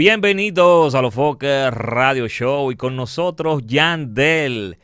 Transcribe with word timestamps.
Bienvenidos 0.00 0.94
a 0.94 1.00
los 1.00 1.14
Fokker 1.14 1.72
Radio 1.72 2.28
Show 2.28 2.70
y 2.70 2.76
con 2.76 2.96
nosotros 2.96 3.62
Yandel. 3.64 4.76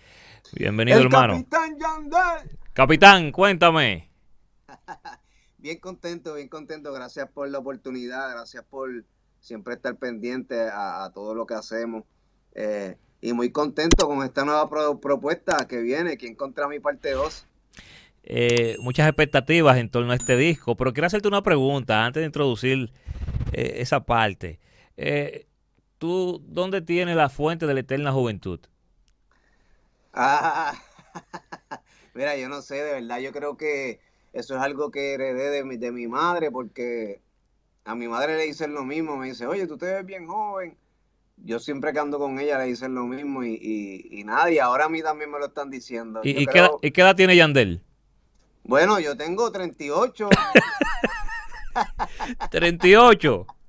Bienvenido, 0.54 0.96
El 1.00 1.04
hermano. 1.04 1.34
Capitán 1.34 1.78
Yandel. 1.78 2.58
Capitán, 2.72 3.30
cuéntame. 3.30 4.08
Bien 5.58 5.78
contento, 5.80 6.32
bien 6.32 6.48
contento. 6.48 6.94
Gracias 6.94 7.28
por 7.28 7.46
la 7.50 7.58
oportunidad, 7.58 8.30
gracias 8.30 8.64
por 8.64 9.04
siempre 9.38 9.74
estar 9.74 9.96
pendiente 9.96 10.58
a, 10.70 11.04
a 11.04 11.12
todo 11.12 11.34
lo 11.34 11.44
que 11.44 11.54
hacemos. 11.56 12.04
Eh, 12.54 12.96
y 13.20 13.34
muy 13.34 13.50
contento 13.52 14.06
con 14.06 14.22
esta 14.24 14.46
nueva 14.46 14.70
pro- 14.70 14.98
propuesta 14.98 15.68
que 15.68 15.82
viene, 15.82 16.16
que 16.16 16.26
encontra 16.26 16.68
mi 16.68 16.80
parte 16.80 17.10
2. 17.10 17.46
Eh, 18.22 18.76
muchas 18.80 19.06
expectativas 19.08 19.76
en 19.76 19.90
torno 19.90 20.12
a 20.12 20.16
este 20.16 20.38
disco, 20.38 20.74
pero 20.74 20.94
quiero 20.94 21.06
hacerte 21.06 21.28
una 21.28 21.42
pregunta 21.42 22.02
antes 22.02 22.22
de 22.22 22.26
introducir 22.28 22.90
eh, 23.52 23.74
esa 23.76 24.00
parte. 24.06 24.58
Eh, 25.04 25.46
¿Tú 25.98 26.40
dónde 26.46 26.80
tienes 26.82 27.16
la 27.16 27.28
fuente 27.28 27.66
de 27.66 27.74
la 27.74 27.80
eterna 27.80 28.12
juventud? 28.12 28.60
Ah, 30.12 30.74
mira, 32.14 32.36
yo 32.36 32.48
no 32.48 32.62
sé, 32.62 32.76
de 32.76 32.92
verdad, 32.94 33.18
yo 33.20 33.32
creo 33.32 33.56
que 33.56 34.00
eso 34.32 34.54
es 34.56 34.60
algo 34.62 34.90
que 34.90 35.14
heredé 35.14 35.50
de 35.50 35.64
mi, 35.64 35.76
de 35.76 35.92
mi 35.92 36.06
madre, 36.06 36.50
porque 36.50 37.20
a 37.84 37.94
mi 37.94 38.08
madre 38.08 38.36
le 38.38 38.44
dicen 38.46 38.74
lo 38.74 38.84
mismo, 38.84 39.16
me 39.16 39.28
dice, 39.28 39.46
oye, 39.46 39.66
tú 39.66 39.78
te 39.78 39.86
ves 39.86 40.06
bien 40.06 40.26
joven. 40.26 40.78
Yo 41.38 41.58
siempre 41.60 41.92
que 41.92 42.00
ando 42.00 42.18
con 42.18 42.38
ella 42.40 42.58
le 42.58 42.66
dicen 42.66 42.94
lo 42.94 43.04
mismo 43.06 43.44
y, 43.44 43.54
y, 43.60 44.20
y 44.20 44.24
nada, 44.24 44.50
y 44.50 44.58
ahora 44.60 44.86
a 44.86 44.88
mí 44.90 45.02
también 45.02 45.30
me 45.30 45.38
lo 45.40 45.46
están 45.46 45.70
diciendo. 45.70 46.22
¿Y, 46.22 46.30
Yo 46.30 46.42
y 46.42 46.46
qué, 46.48 46.58
edad- 46.60 46.68
creo- 46.68 46.80
y 46.80 46.90
qué 46.92 47.00
edad 47.02 47.16
tiene 47.16 47.36
Yandel? 47.36 47.82
Bueno, 48.64 48.98
yo 49.00 49.16
tengo 49.16 49.50
38. 49.52 50.28
38. 52.50 53.46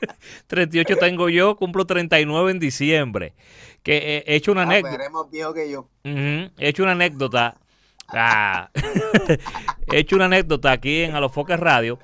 38 0.46 0.96
tengo 0.96 1.28
yo, 1.28 1.56
cumplo 1.56 1.86
39 1.86 2.50
en 2.50 2.58
diciembre. 2.58 3.34
Que 3.82 3.96
eh, 4.18 4.24
he 4.26 4.36
hecho 4.36 4.52
una 4.52 4.62
Ah, 4.62 4.64
anécdota. 4.64 5.10
pues 5.12 5.30
viejo 5.30 5.54
que 5.54 5.70
yo. 5.70 5.88
He 6.04 6.50
hecho 6.58 6.82
una 6.82 6.92
anécdota. 6.92 7.56
Ah. 8.08 8.70
He 9.92 9.98
hecho 9.98 10.14
una 10.14 10.26
anécdota 10.26 10.70
aquí 10.70 11.02
en 11.02 11.16
Alofoques 11.16 11.58
Radio 11.58 11.98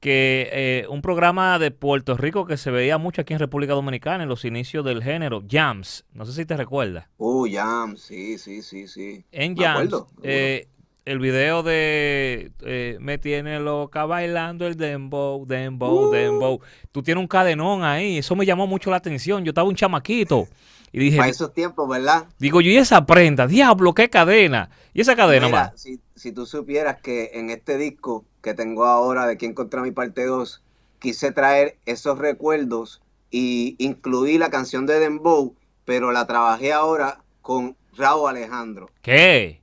que 0.00 0.48
eh, 0.50 0.86
un 0.88 1.02
programa 1.02 1.58
de 1.58 1.70
Puerto 1.70 2.16
Rico 2.16 2.46
que 2.46 2.56
se 2.56 2.70
veía 2.70 2.96
mucho 2.96 3.20
aquí 3.20 3.34
en 3.34 3.38
República 3.38 3.74
Dominicana 3.74 4.22
en 4.22 4.30
los 4.30 4.46
inicios 4.46 4.82
del 4.82 5.02
género, 5.02 5.42
Jams. 5.48 6.06
No 6.14 6.24
sé 6.24 6.32
si 6.32 6.46
te 6.46 6.56
recuerdas. 6.56 7.04
Uh, 7.18 7.46
Jam, 7.52 7.98
sí, 7.98 8.38
sí, 8.38 8.62
sí, 8.62 8.88
sí. 8.88 9.24
En 9.30 9.54
Jams, 9.54 9.92
acuerdo, 9.92 10.08
eh, 10.22 10.68
el 11.04 11.18
video 11.18 11.62
de 11.62 12.52
eh, 12.60 12.96
Me 13.00 13.18
tiene 13.18 13.58
loca 13.60 14.04
bailando 14.06 14.66
el 14.66 14.76
dembow, 14.76 15.46
dembow, 15.46 16.08
Uh. 16.08 16.10
dembow. 16.10 16.60
Tú 16.92 17.02
tienes 17.02 17.20
un 17.20 17.28
cadenón 17.28 17.82
ahí. 17.84 18.18
Eso 18.18 18.36
me 18.36 18.46
llamó 18.46 18.66
mucho 18.66 18.90
la 18.90 18.96
atención. 18.98 19.44
Yo 19.44 19.50
estaba 19.50 19.68
un 19.68 19.74
chamaquito. 19.74 20.48
Y 20.92 20.98
dije, 20.98 21.16
Para 21.16 21.30
esos 21.30 21.54
tiempos, 21.54 21.88
¿verdad? 21.88 22.26
digo 22.38 22.60
yo, 22.60 22.70
¿y 22.70 22.76
esa 22.76 23.06
prenda? 23.06 23.46
Diablo, 23.46 23.94
qué 23.94 24.10
cadena. 24.10 24.68
¿Y 24.92 25.00
esa 25.00 25.16
cadena, 25.16 25.46
Mira, 25.46 25.62
man? 25.64 25.72
si, 25.74 26.00
si 26.14 26.32
tú 26.32 26.44
supieras 26.44 26.98
que 27.02 27.30
en 27.34 27.48
este 27.50 27.78
disco 27.78 28.26
que 28.42 28.52
tengo 28.54 28.84
ahora 28.84 29.26
de 29.26 29.38
Quién 29.38 29.54
contra 29.54 29.80
mi 29.82 29.90
parte 29.90 30.26
2, 30.26 30.62
quise 30.98 31.32
traer 31.32 31.78
esos 31.86 32.18
recuerdos 32.18 33.00
y 33.30 33.74
incluí 33.78 34.36
la 34.36 34.50
canción 34.50 34.84
de 34.84 34.98
Dembow, 34.98 35.56
pero 35.86 36.12
la 36.12 36.26
trabajé 36.26 36.72
ahora 36.74 37.24
con 37.40 37.74
Raúl 37.96 38.28
Alejandro. 38.28 38.90
¿Qué? 39.00 39.61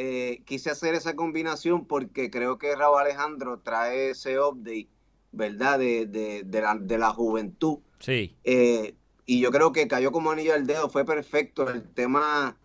Eh, 0.00 0.42
quise 0.44 0.70
hacer 0.70 0.94
esa 0.94 1.16
combinación 1.16 1.84
porque 1.84 2.30
creo 2.30 2.56
que 2.56 2.76
Raúl 2.76 3.00
Alejandro 3.00 3.58
trae 3.58 4.10
ese 4.10 4.38
update, 4.38 4.88
¿verdad? 5.32 5.80
De, 5.80 6.06
de, 6.06 6.44
de 6.44 6.60
la, 6.60 6.76
de 6.76 6.98
la 6.98 7.10
juventud. 7.10 7.78
Sí. 7.98 8.36
Eh, 8.44 8.94
y 9.26 9.40
yo 9.40 9.50
creo 9.50 9.72
que 9.72 9.88
cayó 9.88 10.12
como 10.12 10.30
anillo 10.30 10.54
al 10.54 10.66
dedo, 10.66 10.88
fue 10.88 11.04
perfecto. 11.04 11.68
El 11.68 11.82
tema 11.82 12.56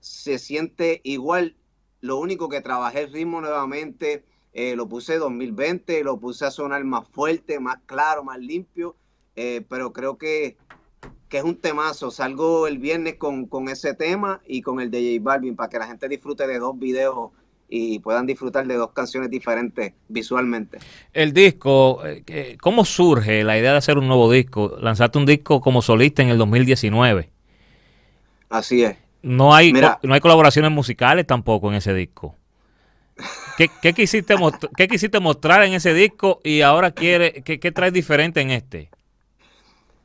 se 0.00 0.38
siente 0.38 1.00
igual. 1.04 1.54
Lo 2.00 2.16
único 2.18 2.48
que 2.48 2.60
trabajé 2.60 3.02
el 3.02 3.12
ritmo 3.12 3.40
nuevamente, 3.40 4.24
eh, 4.52 4.74
lo 4.74 4.88
puse 4.88 5.18
2020, 5.18 6.02
lo 6.02 6.18
puse 6.18 6.44
a 6.46 6.50
sonar 6.50 6.82
más 6.84 7.08
fuerte, 7.08 7.60
más 7.60 7.78
claro, 7.86 8.24
más 8.24 8.38
limpio. 8.40 8.96
eh, 9.36 9.64
pero 9.68 9.92
creo 9.92 10.18
que, 10.18 10.56
que 11.32 11.38
es 11.38 11.44
un 11.44 11.56
temazo. 11.56 12.10
Salgo 12.10 12.66
el 12.66 12.76
viernes 12.76 13.14
con, 13.14 13.46
con 13.46 13.70
ese 13.70 13.94
tema 13.94 14.42
y 14.46 14.60
con 14.60 14.80
el 14.80 14.90
de 14.90 15.16
J 15.16 15.24
Balvin 15.24 15.56
para 15.56 15.70
que 15.70 15.78
la 15.78 15.86
gente 15.86 16.06
disfrute 16.06 16.46
de 16.46 16.58
dos 16.58 16.78
videos 16.78 17.30
y 17.70 18.00
puedan 18.00 18.26
disfrutar 18.26 18.66
de 18.66 18.74
dos 18.74 18.90
canciones 18.90 19.30
diferentes 19.30 19.94
visualmente. 20.08 20.78
El 21.14 21.32
disco, 21.32 22.02
eh, 22.04 22.58
¿cómo 22.60 22.84
surge 22.84 23.44
la 23.44 23.56
idea 23.58 23.72
de 23.72 23.78
hacer 23.78 23.96
un 23.96 24.08
nuevo 24.08 24.30
disco? 24.30 24.76
Lanzaste 24.78 25.16
un 25.16 25.24
disco 25.24 25.62
como 25.62 25.80
solista 25.80 26.20
en 26.20 26.28
el 26.28 26.36
2019. 26.36 27.30
Así 28.50 28.84
es. 28.84 28.98
No 29.22 29.54
hay, 29.54 29.72
Mira. 29.72 30.00
no 30.02 30.12
hay 30.12 30.20
colaboraciones 30.20 30.70
musicales 30.70 31.26
tampoco 31.26 31.70
en 31.70 31.76
ese 31.76 31.94
disco. 31.94 32.36
¿Qué, 33.56 33.70
qué 33.80 33.94
quisiste, 33.94 34.34
qué 34.76 34.86
quisiste 34.86 35.18
mostrar 35.18 35.62
en 35.62 35.72
ese 35.72 35.94
disco 35.94 36.40
y 36.44 36.60
ahora 36.60 36.90
quiere, 36.90 37.42
qué, 37.42 37.58
qué 37.58 37.72
traes 37.72 37.94
diferente 37.94 38.42
en 38.42 38.50
este? 38.50 38.90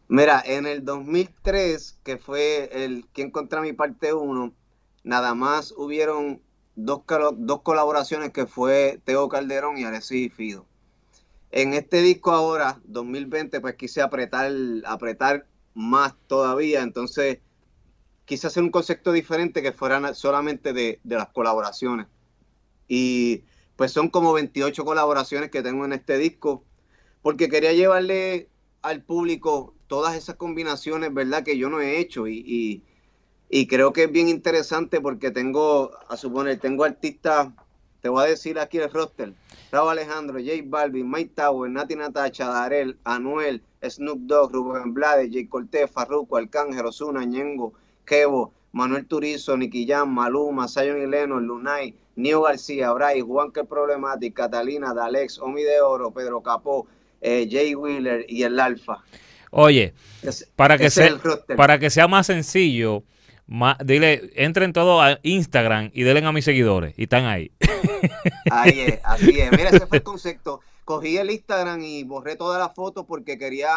Mira, 0.09 0.41
en 0.45 0.65
el 0.65 0.85
2003, 0.85 1.99
que 2.03 2.17
fue 2.17 2.69
el 2.71 3.05
Quien 3.11 3.29
contra 3.29 3.61
mi 3.61 3.73
parte 3.73 4.13
1, 4.13 4.53
nada 5.03 5.35
más 5.35 5.73
hubieron 5.75 6.41
dos, 6.75 7.01
dos 7.35 7.61
colaboraciones 7.61 8.31
que 8.31 8.45
fue 8.45 9.01
Teo 9.03 9.27
Calderón 9.27 9.77
y 9.77 9.83
Alexis 9.83 10.33
Fido. 10.33 10.65
En 11.51 11.73
este 11.73 12.01
disco 12.01 12.31
ahora, 12.31 12.79
2020, 12.85 13.59
pues 13.59 13.75
quise 13.75 14.01
apretar, 14.01 14.51
apretar 14.85 15.45
más 15.73 16.15
todavía, 16.27 16.83
entonces 16.83 17.39
quise 18.25 18.47
hacer 18.47 18.63
un 18.63 18.71
concepto 18.71 19.11
diferente 19.11 19.61
que 19.61 19.73
fuera 19.73 20.13
solamente 20.13 20.71
de, 20.71 21.01
de 21.03 21.15
las 21.15 21.29
colaboraciones. 21.29 22.07
Y 22.87 23.43
pues 23.75 23.91
son 23.91 24.09
como 24.09 24.31
28 24.31 24.85
colaboraciones 24.85 25.51
que 25.51 25.63
tengo 25.63 25.83
en 25.83 25.93
este 25.93 26.17
disco, 26.17 26.63
porque 27.21 27.49
quería 27.49 27.73
llevarle 27.73 28.49
al 28.81 29.03
público 29.03 29.76
todas 29.87 30.15
esas 30.15 30.35
combinaciones, 30.35 31.13
¿verdad? 31.13 31.43
Que 31.43 31.57
yo 31.57 31.69
no 31.69 31.81
he 31.81 31.99
hecho 31.99 32.27
y, 32.27 32.43
y, 32.45 32.83
y 33.49 33.67
creo 33.67 33.93
que 33.93 34.03
es 34.03 34.11
bien 34.11 34.29
interesante 34.29 35.01
porque 35.01 35.31
tengo, 35.31 35.91
a 36.09 36.17
suponer, 36.17 36.59
tengo 36.59 36.83
artistas, 36.83 37.49
te 38.01 38.09
voy 38.09 38.25
a 38.25 38.27
decir 38.27 38.59
aquí 38.59 38.77
el 38.77 38.91
roster, 38.91 39.33
Raúl 39.71 39.91
Alejandro, 39.91 40.39
J 40.39 40.63
Balvin, 40.65 41.09
Mike 41.09 41.31
Tower, 41.35 41.69
Nati 41.69 41.95
Natacha, 41.95 42.47
Darel, 42.47 42.97
Anuel, 43.03 43.61
Snoop 43.81 44.19
Dogg, 44.19 44.53
Rubén 44.53 44.93
Blades, 44.93 45.29
J 45.33 45.49
Cortés, 45.49 45.89
Farruko, 45.89 46.37
Arcángel, 46.37 46.85
Ozuna, 46.85 47.25
Ñengo, 47.25 47.73
Kevo, 48.05 48.53
Manuel 48.71 49.07
Turizo, 49.07 49.57
Nicky 49.57 49.87
Jam, 49.87 50.13
Maluma, 50.13 50.67
Zion 50.67 51.01
y 51.01 51.07
Lennon, 51.07 51.47
Lunay, 51.47 51.95
Nio 52.15 52.41
García, 52.41 52.91
Bray, 52.93 53.21
Juan 53.21 53.51
que 53.51 53.63
Problematic, 53.63 54.35
Catalina, 54.35 54.93
Dalex, 54.93 55.39
Omi 55.39 55.63
de 55.63 55.81
Oro, 55.81 56.11
Pedro 56.11 56.41
Capó, 56.41 56.87
eh, 57.21 57.47
Jay 57.49 57.75
Wheeler 57.75 58.25
y 58.29 58.43
el 58.43 58.59
Alfa. 58.59 59.03
Oye, 59.51 59.93
para 60.55 60.77
que, 60.77 60.89
sea, 60.89 61.17
para 61.55 61.79
que 61.79 61.89
sea 61.89 62.07
más 62.07 62.27
sencillo, 62.27 63.03
dile, 63.83 64.31
entren 64.35 64.73
todos 64.73 65.01
a 65.03 65.19
Instagram 65.23 65.91
y 65.93 66.03
denle 66.03 66.25
a 66.25 66.31
mis 66.31 66.45
seguidores 66.45 66.93
y 66.97 67.03
están 67.03 67.25
ahí. 67.25 67.51
Ahí 68.51 68.79
es, 68.79 68.99
así 69.03 69.39
es. 69.39 69.51
Mira, 69.51 69.69
ese 69.69 69.87
fue 69.87 69.97
el 69.97 70.03
concepto. 70.03 70.61
Cogí 70.85 71.17
el 71.17 71.29
Instagram 71.31 71.81
y 71.81 72.03
borré 72.03 72.35
todas 72.35 72.59
las 72.59 72.73
fotos 72.73 73.05
porque 73.05 73.37
quería 73.37 73.69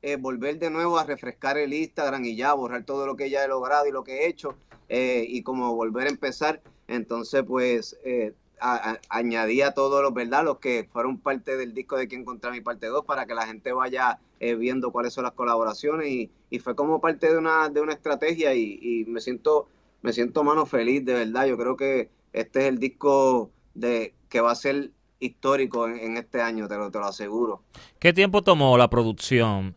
eh, 0.00 0.16
volver 0.16 0.58
de 0.58 0.70
nuevo 0.70 0.98
a 0.98 1.04
refrescar 1.04 1.58
el 1.58 1.72
Instagram 1.72 2.24
y 2.24 2.36
ya 2.36 2.52
borrar 2.54 2.84
todo 2.84 3.06
lo 3.06 3.16
que 3.16 3.30
ya 3.30 3.44
he 3.44 3.48
logrado 3.48 3.86
y 3.86 3.92
lo 3.92 4.04
que 4.04 4.20
he 4.22 4.28
hecho 4.28 4.56
eh, 4.88 5.24
y 5.28 5.42
como 5.42 5.74
volver 5.74 6.06
a 6.06 6.10
empezar. 6.10 6.60
Entonces, 6.88 7.42
pues, 7.46 7.96
eh, 8.04 8.32
a- 8.62 8.92
a- 8.92 9.00
añadí 9.08 9.60
a 9.62 9.72
todos 9.72 10.02
los, 10.02 10.14
¿verdad? 10.14 10.44
Los 10.44 10.58
que 10.58 10.88
fueron 10.92 11.18
parte 11.18 11.56
del 11.56 11.74
disco 11.74 11.96
de 11.96 12.08
Quien 12.08 12.24
Contra 12.24 12.50
mi 12.50 12.60
parte 12.60 12.86
2 12.86 13.04
para 13.04 13.26
que 13.26 13.34
la 13.34 13.46
gente 13.46 13.72
vaya 13.72 14.18
eh, 14.40 14.54
viendo 14.54 14.90
cuáles 14.92 15.12
son 15.12 15.24
las 15.24 15.32
colaboraciones 15.34 16.08
y, 16.08 16.30
y 16.50 16.58
fue 16.58 16.74
como 16.74 17.00
parte 17.00 17.30
de 17.30 17.38
una, 17.38 17.68
de 17.68 17.80
una 17.80 17.92
estrategia 17.92 18.54
y, 18.54 18.78
y 18.82 19.04
me 19.06 19.20
siento, 19.20 19.68
me 20.02 20.12
siento 20.12 20.42
mano 20.44 20.66
feliz, 20.66 21.04
de 21.04 21.14
verdad. 21.14 21.46
Yo 21.46 21.56
creo 21.58 21.76
que 21.76 22.10
este 22.32 22.60
es 22.62 22.66
el 22.66 22.78
disco 22.78 23.50
de 23.74 24.14
que 24.28 24.40
va 24.40 24.50
a 24.52 24.54
ser 24.54 24.90
histórico 25.20 25.86
en, 25.86 25.98
en 25.98 26.16
este 26.16 26.40
año, 26.42 26.66
te 26.68 26.76
lo, 26.76 26.90
te 26.90 26.98
lo 26.98 27.06
aseguro. 27.06 27.62
¿Qué 27.98 28.12
tiempo 28.12 28.42
tomó 28.42 28.76
la 28.78 28.88
producción 28.90 29.76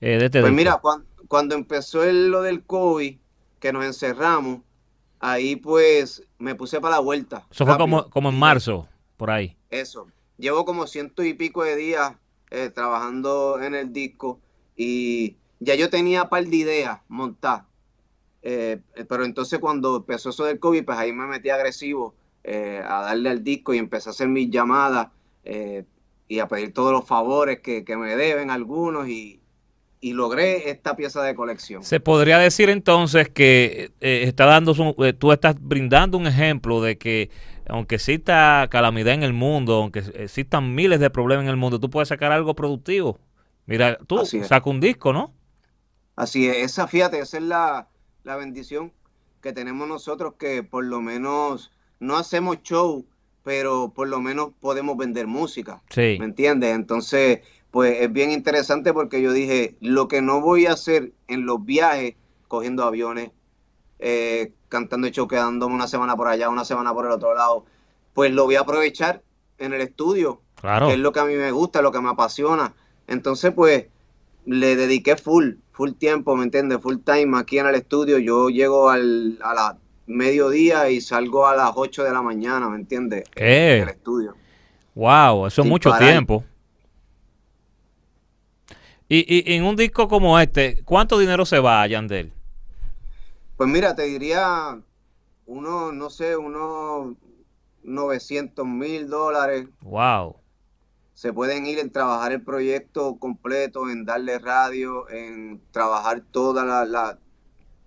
eh, 0.00 0.18
de 0.18 0.26
este 0.26 0.40
Pues 0.40 0.52
disco? 0.52 0.56
mira, 0.56 0.76
cuan- 0.78 1.06
cuando 1.28 1.54
empezó 1.54 2.04
el- 2.04 2.30
lo 2.30 2.42
del 2.42 2.64
COVID, 2.64 3.16
que 3.60 3.72
nos 3.72 3.84
encerramos, 3.86 4.60
ahí 5.24 5.56
pues 5.56 6.22
me 6.38 6.54
puse 6.54 6.80
para 6.80 6.96
la 6.96 7.00
vuelta. 7.00 7.46
Eso 7.50 7.64
fue 7.64 7.76
como, 7.78 8.10
como 8.10 8.28
en 8.28 8.38
marzo, 8.38 8.88
por 9.16 9.30
ahí. 9.30 9.56
Eso. 9.70 10.06
Llevo 10.36 10.64
como 10.64 10.86
ciento 10.86 11.22
y 11.22 11.34
pico 11.34 11.62
de 11.62 11.76
días 11.76 12.12
eh, 12.50 12.70
trabajando 12.70 13.60
en 13.62 13.74
el 13.74 13.92
disco 13.92 14.40
y 14.76 15.36
ya 15.60 15.74
yo 15.74 15.88
tenía 15.88 16.28
par 16.28 16.44
de 16.44 16.56
ideas 16.56 17.00
montadas. 17.08 17.64
Eh, 18.42 18.80
pero 19.08 19.24
entonces 19.24 19.58
cuando 19.58 19.96
empezó 19.96 20.30
eso 20.30 20.44
del 20.44 20.58
COVID, 20.58 20.84
pues 20.84 20.98
ahí 20.98 21.12
me 21.12 21.26
metí 21.26 21.48
agresivo 21.48 22.14
eh, 22.42 22.82
a 22.84 23.00
darle 23.02 23.30
al 23.30 23.42
disco 23.42 23.72
y 23.72 23.78
empecé 23.78 24.10
a 24.10 24.12
hacer 24.12 24.28
mis 24.28 24.50
llamadas. 24.50 25.08
eh, 25.44 25.84
y 26.26 26.38
a 26.38 26.48
pedir 26.48 26.72
todos 26.72 26.92
los 26.92 27.04
favores 27.04 27.60
que, 27.60 27.84
me 27.96 28.16
deben 28.16 28.50
algunos 28.50 29.08
y, 29.08 29.40
logré 30.12 30.70
esta 30.70 30.96
pieza 30.96 31.22
de 31.22 31.34
colección. 31.34 31.82
Se 31.82 32.00
podría 32.00 32.38
decir 32.38 32.68
entonces 32.68 33.28
que 33.28 33.92
eh, 34.00 34.24
está 34.24 34.44
dando 34.44 34.74
eh, 35.04 35.12
tú 35.12 35.32
estás 35.32 35.56
brindando 35.58 36.18
un 36.18 36.26
ejemplo 36.26 36.82
de 36.82 36.98
que 36.98 37.30
aunque 37.66 37.94
exista 37.94 38.68
calamidad 38.70 39.14
en 39.14 39.22
el 39.22 39.32
mundo, 39.32 39.76
aunque 39.76 40.00
existan 40.00 40.74
miles 40.74 41.00
de 41.00 41.10
problemas 41.10 41.44
en 41.44 41.50
el 41.50 41.56
mundo, 41.56 41.80
tú 41.80 41.88
puedes 41.90 42.08
sacar 42.08 42.32
algo 42.32 42.54
productivo. 42.54 43.18
Mira, 43.66 43.96
tú 44.06 44.24
sacas 44.26 44.66
un 44.66 44.80
disco, 44.80 45.12
¿no? 45.12 45.32
Así 46.16 46.46
es, 46.46 46.58
esa, 46.58 46.86
fíjate, 46.86 47.18
esa 47.18 47.38
es 47.38 47.42
la, 47.42 47.88
la 48.22 48.36
bendición 48.36 48.92
que 49.40 49.52
tenemos 49.52 49.88
nosotros 49.88 50.34
que 50.38 50.62
por 50.62 50.84
lo 50.84 51.00
menos 51.00 51.72
no 51.98 52.16
hacemos 52.16 52.62
show, 52.62 53.06
pero 53.42 53.92
por 53.94 54.08
lo 54.08 54.20
menos 54.20 54.50
podemos 54.60 54.96
vender 54.96 55.26
música. 55.26 55.82
Sí. 55.90 56.16
¿Me 56.18 56.26
entiendes? 56.26 56.74
Entonces, 56.74 57.40
pues 57.74 58.02
es 58.02 58.12
bien 58.12 58.30
interesante 58.30 58.92
porque 58.92 59.20
yo 59.20 59.32
dije, 59.32 59.74
lo 59.80 60.06
que 60.06 60.22
no 60.22 60.40
voy 60.40 60.66
a 60.66 60.74
hacer 60.74 61.10
en 61.26 61.44
los 61.44 61.64
viajes, 61.64 62.14
cogiendo 62.46 62.84
aviones, 62.84 63.32
eh, 63.98 64.52
cantando 64.68 65.08
y 65.08 65.10
quedándome 65.10 65.74
una 65.74 65.88
semana 65.88 66.14
por 66.14 66.28
allá, 66.28 66.48
una 66.50 66.64
semana 66.64 66.94
por 66.94 67.04
el 67.06 67.10
otro 67.10 67.34
lado, 67.34 67.64
pues 68.12 68.30
lo 68.30 68.44
voy 68.44 68.54
a 68.54 68.60
aprovechar 68.60 69.22
en 69.58 69.72
el 69.72 69.80
estudio, 69.80 70.40
claro. 70.54 70.86
que 70.86 70.92
es 70.92 71.00
lo 71.00 71.10
que 71.10 71.18
a 71.18 71.24
mí 71.24 71.34
me 71.34 71.50
gusta, 71.50 71.82
lo 71.82 71.90
que 71.90 72.00
me 72.00 72.10
apasiona. 72.10 72.74
Entonces, 73.08 73.52
pues, 73.52 73.86
le 74.46 74.76
dediqué 74.76 75.16
full, 75.16 75.54
full 75.72 75.94
tiempo, 75.94 76.36
¿me 76.36 76.44
entiendes? 76.44 76.78
Full 76.80 76.98
time 76.98 77.36
aquí 77.36 77.58
en 77.58 77.66
el 77.66 77.74
estudio. 77.74 78.18
Yo 78.18 78.50
llego 78.50 78.88
al, 78.88 79.36
a 79.42 79.52
la 79.52 79.78
mediodía 80.06 80.90
y 80.90 81.00
salgo 81.00 81.48
a 81.48 81.56
las 81.56 81.72
8 81.74 82.04
de 82.04 82.12
la 82.12 82.22
mañana, 82.22 82.68
¿me 82.68 82.76
entiendes? 82.76 83.28
¿Qué? 83.34 83.80
el 83.80 83.88
estudio. 83.88 84.36
Wow, 84.94 85.48
eso 85.48 85.62
es 85.62 85.68
mucho 85.68 85.90
tiempo. 85.98 86.44
Y, 89.08 89.24
y, 89.28 89.54
en 89.54 89.64
un 89.64 89.76
disco 89.76 90.08
como 90.08 90.38
este, 90.38 90.82
¿cuánto 90.84 91.18
dinero 91.18 91.44
se 91.44 91.58
va, 91.58 91.86
Yandel? 91.86 92.32
Pues 93.56 93.68
mira, 93.68 93.94
te 93.94 94.02
diría 94.02 94.80
unos, 95.46 95.92
no 95.92 96.10
sé, 96.10 96.36
unos 96.36 97.16
900 97.82 98.66
mil 98.66 99.08
dólares. 99.08 99.66
Wow. 99.82 100.36
Se 101.12 101.32
pueden 101.32 101.66
ir 101.66 101.78
en 101.78 101.92
trabajar 101.92 102.32
el 102.32 102.42
proyecto 102.42 103.16
completo, 103.16 103.88
en 103.88 104.04
darle 104.04 104.38
radio, 104.38 105.08
en 105.10 105.60
trabajar 105.70 106.22
toda 106.32 106.64
la, 106.64 106.84
la 106.84 107.18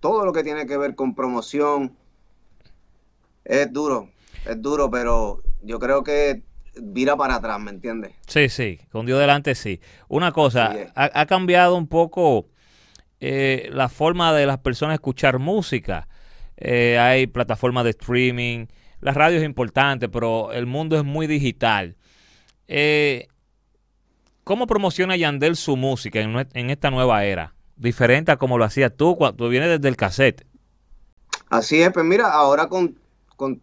todo 0.00 0.24
lo 0.24 0.32
que 0.32 0.44
tiene 0.44 0.66
que 0.66 0.76
ver 0.76 0.94
con 0.94 1.14
promoción, 1.14 1.96
es 3.44 3.72
duro, 3.72 4.10
es 4.46 4.60
duro, 4.60 4.90
pero 4.90 5.42
yo 5.62 5.78
creo 5.78 6.04
que 6.04 6.42
vira 6.80 7.16
para 7.16 7.36
atrás, 7.36 7.60
¿me 7.60 7.70
entiendes? 7.70 8.12
Sí, 8.26 8.48
sí, 8.48 8.80
con 8.90 9.06
Dios 9.06 9.18
delante 9.18 9.54
sí. 9.54 9.80
Una 10.08 10.32
cosa, 10.32 10.74
ha, 10.94 11.26
cambiado 11.26 11.76
un 11.76 11.86
poco 11.86 12.48
eh, 13.20 13.68
la 13.72 13.88
forma 13.88 14.32
de 14.32 14.46
las 14.46 14.58
personas 14.58 14.94
escuchar 14.94 15.38
música. 15.38 16.08
Eh, 16.56 16.98
hay 16.98 17.26
plataformas 17.26 17.84
de 17.84 17.90
streaming, 17.90 18.66
la 19.00 19.12
radio 19.12 19.38
es 19.38 19.44
importante, 19.44 20.08
pero 20.08 20.52
el 20.52 20.66
mundo 20.66 20.96
es 20.96 21.04
muy 21.04 21.26
digital. 21.26 21.96
Eh, 22.66 23.28
¿Cómo 24.44 24.66
promociona 24.66 25.16
Yandel 25.16 25.56
su 25.56 25.76
música 25.76 26.20
en, 26.20 26.48
en, 26.52 26.70
esta 26.70 26.90
nueva 26.90 27.24
era? 27.24 27.54
Diferente 27.76 28.32
a 28.32 28.36
como 28.36 28.58
lo 28.58 28.64
hacías 28.64 28.92
tú 28.96 29.16
cuando 29.16 29.48
vienes 29.48 29.68
desde 29.68 29.88
el 29.88 29.96
cassette. 29.96 30.46
Así 31.48 31.80
es, 31.80 31.92
pues 31.92 32.04
mira, 32.04 32.32
ahora 32.32 32.68
con 32.68 32.96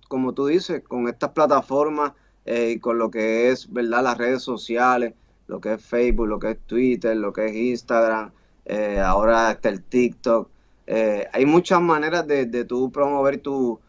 como 0.08 0.34
tú 0.34 0.48
dices, 0.48 0.84
con 0.88 1.08
estas 1.08 1.32
plataformas 1.32 2.14
eh, 2.46 2.74
y 2.76 2.80
con 2.80 2.98
lo 2.98 3.10
que 3.10 3.50
es, 3.50 3.72
¿verdad? 3.72 4.04
Las 4.04 4.18
redes 4.18 4.44
sociales, 4.44 5.14
lo 5.48 5.60
que 5.60 5.74
es 5.74 5.86
Facebook, 5.86 6.28
lo 6.28 6.40
que 6.40 6.52
es 6.52 6.60
Twitter, 6.66 7.16
lo 7.18 7.34
que 7.34 7.48
es 7.48 7.56
Instagram, 7.56 8.32
eh, 8.66 9.00
ahora 9.00 9.52
está 9.52 9.70
el 9.70 9.82
TikTok. 9.84 10.50
Eh, 10.88 11.28
hay 11.34 11.46
muchas 11.46 11.82
maneras 11.82 12.28
de, 12.28 12.46
de 12.46 12.64
tú 12.66 12.92
promover 12.92 13.40
tu, 13.40 13.80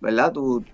¿verdad? 0.00 0.32
Tu, 0.32 0.64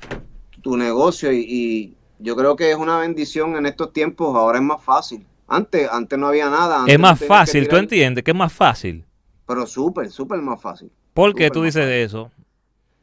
tu 0.63 0.77
negocio 0.77 1.33
y, 1.33 1.95
yo 2.21 2.35
creo 2.35 2.57
que 2.57 2.69
es 2.69 2.77
una 2.77 2.99
bendición 2.99 3.55
en 3.55 3.65
estos 3.67 3.93
tiempos, 3.93 4.35
ahora 4.35 4.59
es 4.59 4.65
más 4.65 4.83
fácil. 4.83 5.25
Antes, 5.47 5.89
antes 5.89 6.19
no 6.19 6.27
había 6.27 6.51
nada. 6.51 6.85
es 6.87 6.99
más 6.99 7.25
fácil, 7.25 7.69
¿tú 7.69 7.77
entiendes 7.77 8.25
que 8.25 8.33
es 8.33 8.37
más 8.37 8.53
fácil? 8.53 9.05
Pero 9.47 9.65
súper, 9.67 10.11
súper 10.11 10.43
más 10.43 10.61
fácil. 10.61 10.91
¿Por 11.15 11.33
qué 11.35 11.49
tú 11.49 11.63
dices 11.63 11.87
eso? 11.87 12.33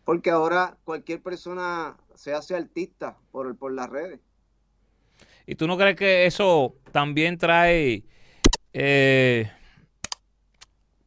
Porque 0.05 0.29
ahora 0.29 0.77
cualquier 0.85 1.21
persona 1.21 1.97
se 2.13 2.33
hace 2.33 2.55
artista 2.55 3.17
por, 3.31 3.57
por 3.57 3.73
las 3.73 3.89
redes. 3.89 4.19
¿Y 5.45 5.55
tú 5.55 5.67
no 5.67 5.77
crees 5.77 5.95
que 5.95 6.25
eso 6.25 6.75
también 6.91 7.37
trae 7.37 8.03
eh, 8.73 9.51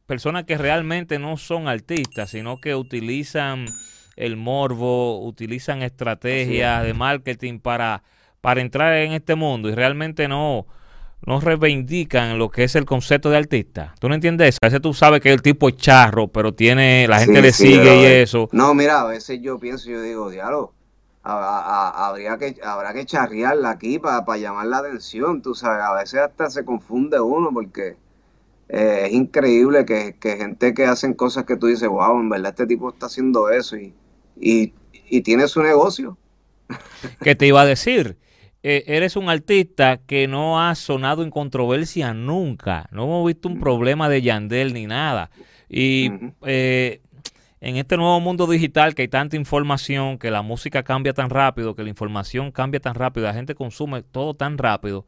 personas 0.05 0.45
que 0.45 0.57
realmente 0.57 1.19
no 1.19 1.37
son 1.37 1.67
artistas, 1.67 2.31
sino 2.31 2.59
que 2.59 2.75
utilizan 2.75 3.65
el 4.15 4.37
morbo, 4.37 5.25
utilizan 5.25 5.81
estrategias 5.81 6.83
de 6.83 6.93
marketing 6.93 7.59
para, 7.59 8.03
para 8.41 8.61
entrar 8.61 8.93
en 8.95 9.13
este 9.13 9.35
mundo 9.35 9.69
y 9.69 9.75
realmente 9.75 10.27
no, 10.27 10.67
no 11.25 11.39
reivindican 11.39 12.37
lo 12.37 12.49
que 12.49 12.63
es 12.63 12.75
el 12.75 12.85
concepto 12.85 13.29
de 13.29 13.37
artista. 13.37 13.93
¿Tú 13.99 14.09
no 14.09 14.15
entiendes 14.15 14.49
eso? 14.49 14.57
A 14.61 14.67
veces 14.67 14.81
tú 14.81 14.93
sabes 14.93 15.21
que 15.21 15.31
el 15.31 15.41
tipo 15.41 15.69
es 15.69 15.77
charro, 15.77 16.27
pero 16.27 16.53
tiene, 16.53 17.07
la 17.07 17.19
gente 17.19 17.41
le 17.41 17.51
sigue 17.51 18.01
y 18.01 18.05
eso. 18.23 18.49
No, 18.51 18.73
mira, 18.73 19.01
a 19.01 19.05
veces 19.05 19.39
yo 19.41 19.59
pienso, 19.59 19.89
yo 19.89 20.01
digo, 20.01 20.29
diablo, 20.29 20.73
habría 21.23 22.37
que, 22.37 22.55
habrá 22.63 22.93
que 22.93 23.05
charrearla 23.05 23.71
aquí 23.71 23.99
para 23.99 24.37
llamar 24.37 24.67
la 24.67 24.77
atención, 24.79 25.41
tú 25.41 25.53
sabes, 25.53 25.83
a 25.83 25.93
veces 25.93 26.21
hasta 26.21 26.49
se 26.49 26.63
confunde 26.63 27.19
uno 27.19 27.49
porque 27.53 27.97
eh, 28.69 29.03
es 29.07 29.13
increíble 29.13 29.85
que, 29.85 30.15
gente 30.21 30.73
que 30.73 30.85
hacen 30.85 31.13
cosas 31.13 31.45
que 31.45 31.57
tú 31.57 31.67
dices, 31.67 31.89
wow, 31.89 32.19
en 32.19 32.29
verdad 32.29 32.51
este 32.51 32.67
tipo 32.67 32.89
está 32.89 33.07
haciendo 33.07 33.49
eso 33.49 33.77
y, 33.77 33.93
y, 34.39 34.73
y 35.09 35.21
tiene 35.21 35.47
su 35.47 35.61
negocio. 35.61 36.17
¿Qué 37.21 37.35
te 37.35 37.47
iba 37.47 37.61
a 37.61 37.65
decir? 37.65 38.17
Eh, 38.61 38.83
eres 38.87 39.15
un 39.15 39.29
artista 39.29 40.01
que 40.05 40.27
no 40.27 40.61
ha 40.61 40.75
sonado 40.75 41.23
en 41.23 41.31
controversia 41.31 42.13
nunca. 42.13 42.87
No 42.91 43.05
hemos 43.05 43.27
visto 43.27 43.47
un 43.47 43.59
problema 43.59 44.09
de 44.09 44.21
Yandel 44.21 44.73
ni 44.73 44.85
nada. 44.85 45.31
Y 45.69 46.11
eh, 46.45 47.01
en 47.61 47.77
este 47.77 47.95
nuevo 47.95 48.19
mundo 48.19 48.47
digital 48.47 48.95
que 48.95 49.03
hay 49.03 49.07
tanta 49.07 49.37
información, 49.37 50.17
que 50.17 50.31
la 50.31 50.41
música 50.41 50.83
cambia 50.83 51.13
tan 51.13 51.29
rápido, 51.29 51.75
que 51.75 51.83
la 51.83 51.89
información 51.89 52.51
cambia 52.51 52.79
tan 52.79 52.95
rápido, 52.95 53.27
la 53.27 53.33
gente 53.33 53.55
consume 53.55 54.01
todo 54.01 54.33
tan 54.33 54.57
rápido, 54.57 55.05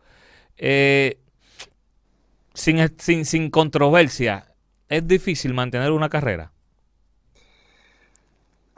eh, 0.58 1.20
sin, 2.54 2.78
sin, 2.98 3.26
sin 3.26 3.50
controversia, 3.50 4.54
es 4.90 5.08
difícil 5.08 5.54
mantener 5.54 5.92
una 5.92 6.10
carrera. 6.10 6.51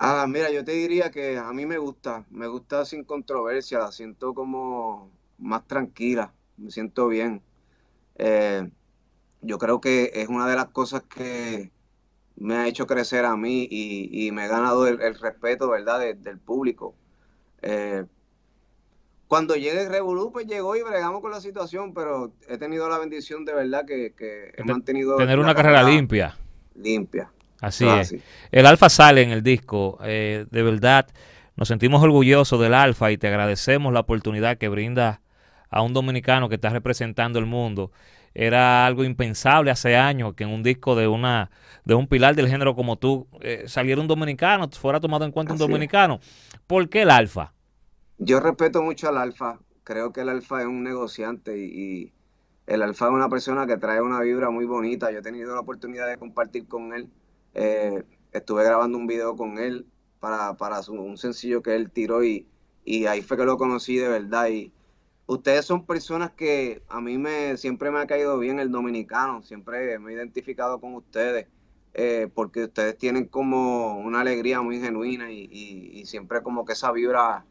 Ah, 0.06 0.26
mira, 0.28 0.52
yo 0.52 0.66
te 0.66 0.74
diría 0.74 1.12
que 1.12 1.38
a 1.38 1.54
mí 1.54 1.66
me 1.66 1.78
gusta, 1.78 2.26
me 2.30 2.46
gusta 2.48 2.84
sin 2.84 3.06
controversia, 3.06 3.80
la 3.80 3.90
siento 3.94 4.34
como 4.34 5.10
más 5.38 5.66
tranquila, 5.66 6.34
me 6.58 6.72
siento 6.72 7.08
bien. 7.08 7.42
Eh, 8.18 8.70
yo 9.40 9.58
creo 9.58 9.80
que 9.80 10.12
es 10.14 10.28
una 10.28 10.46
de 10.46 10.58
las 10.58 10.66
cosas 10.66 11.04
que 11.04 11.72
me 12.36 12.56
ha 12.56 12.68
hecho 12.68 12.86
crecer 12.86 13.24
a 13.24 13.38
mí 13.38 13.66
y, 13.72 14.30
me 14.34 14.44
ha 14.44 14.48
ganado 14.48 14.88
el, 14.88 14.98
respeto, 15.18 15.70
¿verdad?, 15.70 16.02
del 16.14 16.38
público. 16.38 16.96
Eh, 17.62 18.04
cuando 19.30 19.56
llegue 19.56 19.84
el 19.84 19.90
Revolú, 19.90 20.34
pues 20.34 20.48
llegó 20.48 20.76
y 20.76 20.82
bregamos 20.82 21.22
con 21.22 21.32
la 21.32 21.40
situación, 21.40 21.94
pero 21.94 22.34
he 22.50 22.58
tenido 22.58 22.90
la 22.90 22.98
bendición 22.98 23.46
de 23.46 23.54
verdad 23.54 23.86
que, 23.86 24.14
he 24.54 24.64
mantenido... 24.66 25.16
Tener 25.16 25.40
una 25.40 25.56
carrera 25.56 25.82
limpia. 25.82 26.38
Limpia. 26.76 27.32
Así 27.64 27.88
es. 27.88 28.14
El 28.52 28.66
Alfa 28.66 28.90
sale 28.90 29.22
en 29.22 29.32
el 29.32 29.42
disco. 29.42 29.98
Eh, 30.04 30.46
de 30.52 30.64
verdad, 30.64 31.08
nos 31.56 31.70
sentimos 31.70 32.04
orgullosos 32.04 32.60
del 32.60 32.74
Alfa 32.74 33.10
y 33.12 33.18
te 33.18 33.30
agradecemos 33.30 33.94
la 33.94 34.02
oportunidad 34.02 34.58
que 34.58 34.68
brinda 34.68 35.22
a 35.70 35.82
un 35.82 35.94
dominicano 35.94 36.50
que 36.50 36.56
está 36.56 36.70
representando 36.70 37.40
el 37.40 37.46
mundo. 37.46 37.92
Era 38.34 38.86
algo 38.86 39.06
impensable 39.06 39.72
hace 39.72 39.96
años 39.96 40.34
que 40.34 40.44
en 40.44 40.50
un 40.50 40.62
disco 40.62 40.94
de 40.96 41.08
una 41.08 41.52
de 41.86 41.94
un 41.94 42.08
pilar 42.08 42.36
del 42.36 42.50
género 42.50 42.76
como 42.76 42.98
tú 42.98 43.28
eh, 43.40 43.64
saliera 43.68 44.02
un 44.02 44.08
dominicano, 44.08 44.70
fuera 44.70 45.00
tomado 45.00 45.24
en 45.24 45.32
cuenta 45.32 45.54
un 45.54 45.60
dominicano. 45.60 46.20
¿Por 46.68 46.90
qué 46.90 47.04
el 47.04 47.12
Alfa? 47.12 47.54
Yo 48.18 48.42
respeto 48.42 48.84
mucho 48.84 49.08
al 49.08 49.18
Alfa. 49.18 49.60
Creo 49.86 50.12
que 50.12 50.22
el 50.22 50.30
Alfa 50.30 50.60
es 50.60 50.68
un 50.68 50.84
negociante 50.84 51.58
y 51.58 52.12
el 52.68 52.82
Alfa 52.82 53.06
es 53.06 53.12
una 53.12 53.30
persona 53.30 53.66
que 53.66 53.78
trae 53.78 54.02
una 54.02 54.20
vibra 54.20 54.50
muy 54.50 54.66
bonita. 54.66 55.12
Yo 55.12 55.20
he 55.20 55.22
tenido 55.22 55.54
la 55.54 55.62
oportunidad 55.62 56.10
de 56.10 56.18
compartir 56.18 56.68
con 56.68 56.94
él 56.94 57.08
eh, 57.54 58.04
estuve 58.32 58.64
grabando 58.64 58.98
un 58.98 59.08
video 59.08 59.36
con 59.36 59.58
él 59.58 59.86
para, 60.20 60.56
para 60.56 60.82
un 60.90 61.18
sencillo 61.18 61.62
que 61.62 61.76
él 61.76 61.92
tiró 61.92 62.24
y, 62.24 62.48
y 62.86 63.06
ahí 63.06 63.22
fue 63.22 63.38
que 63.38 63.46
lo 63.46 63.58
conocí 63.58 63.98
de 63.98 64.08
verdad. 64.08 64.48
Y 64.50 64.72
ustedes 65.28 65.66
son 65.66 65.86
personas 65.86 66.32
que 66.32 66.84
a 66.90 67.02
mí 67.02 67.18
me 67.18 67.58
siempre 67.58 67.92
me 67.92 68.00
ha 68.00 68.08
caído 68.08 68.40
bien 68.40 68.60
el 68.60 68.72
dominicano, 68.72 69.44
siempre 69.44 70.00
me 70.00 70.12
he 70.12 70.16
identificado 70.16 70.80
con 70.80 70.96
ustedes. 70.96 71.48
Eh, 71.96 72.28
porque 72.34 72.64
ustedes 72.64 72.98
tienen 72.98 73.26
como 73.26 74.00
una 74.00 74.22
alegría 74.22 74.62
muy 74.62 74.80
genuina 74.80 75.32
y, 75.32 76.04
siempre 76.06 76.42
como 76.42 76.66
que 76.66 76.74
esa 76.74 76.92
vibra 76.92 77.46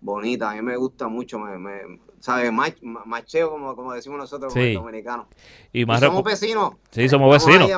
bonita, 0.00 0.50
a 0.50 0.54
mí 0.54 0.62
me 0.62 0.76
gusta 0.76 1.08
mucho, 1.08 1.38
me, 1.38 2.00
¿sabes? 2.22 2.52
macheo, 2.52 3.50
como, 3.50 3.74
como 3.74 3.92
decimos 3.92 4.18
nosotros 4.18 4.54
los 4.54 4.74
dominicanos. 4.74 5.26
Y, 5.72 5.84
más 5.84 6.00
somos 6.00 6.22
vecinos. 6.22 6.74
Sí, 6.90 7.08
somos 7.08 7.32
vecinos. 7.32 7.68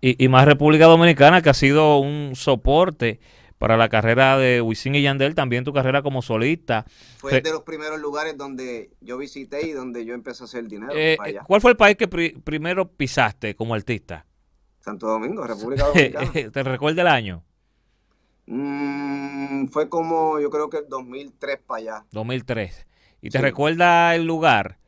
Y, 0.00 0.22
y, 0.22 0.28
más 0.28 0.44
República 0.44 0.84
Dominicana, 0.84 1.40
que 1.40 1.50
ha 1.50 1.54
sido 1.54 1.98
un 1.98 2.36
soporte 2.36 3.20
para 3.58 3.76
la 3.76 3.88
carrera 3.88 4.38
de 4.38 4.60
Wisin 4.60 4.94
y 4.94 5.02
Yandel, 5.02 5.34
también 5.34 5.64
tu 5.64 5.72
carrera 5.72 6.02
como 6.02 6.22
solista. 6.22 6.84
Fue 7.16 7.40
de 7.40 7.50
los 7.50 7.62
primeros 7.62 7.98
lugares 8.00 8.36
donde 8.36 8.90
yo 9.00 9.18
visité 9.18 9.66
y 9.66 9.72
donde 9.72 10.04
yo 10.04 10.14
empecé 10.14 10.44
a 10.44 10.46
hacer 10.46 10.68
dinero. 10.68 10.92
Eh, 10.94 11.16
¿Cuál 11.46 11.60
fue 11.60 11.70
el 11.70 11.76
país 11.76 11.96
que 11.96 12.08
primero 12.08 12.88
pisaste 12.88 13.54
como 13.54 13.74
artista? 13.74 14.26
Santo 14.80 15.06
Domingo, 15.06 15.46
República 15.46 15.84
Dominicana. 15.94 16.32
¿Te 16.52 16.62
recuerda 16.62 17.02
el 17.02 17.08
año? 17.08 17.42
Mm, 18.46 19.66
fue 19.68 19.88
como, 19.88 20.38
yo 20.40 20.50
creo 20.50 20.68
que 20.68 20.78
el 20.78 20.88
2003 20.88 21.58
para 21.66 21.78
allá. 21.78 22.04
2003. 22.12 22.86
¿Y 23.22 23.30
te 23.30 23.38
recuerda 23.38 24.14
el 24.14 24.24
lugar? 24.24 24.78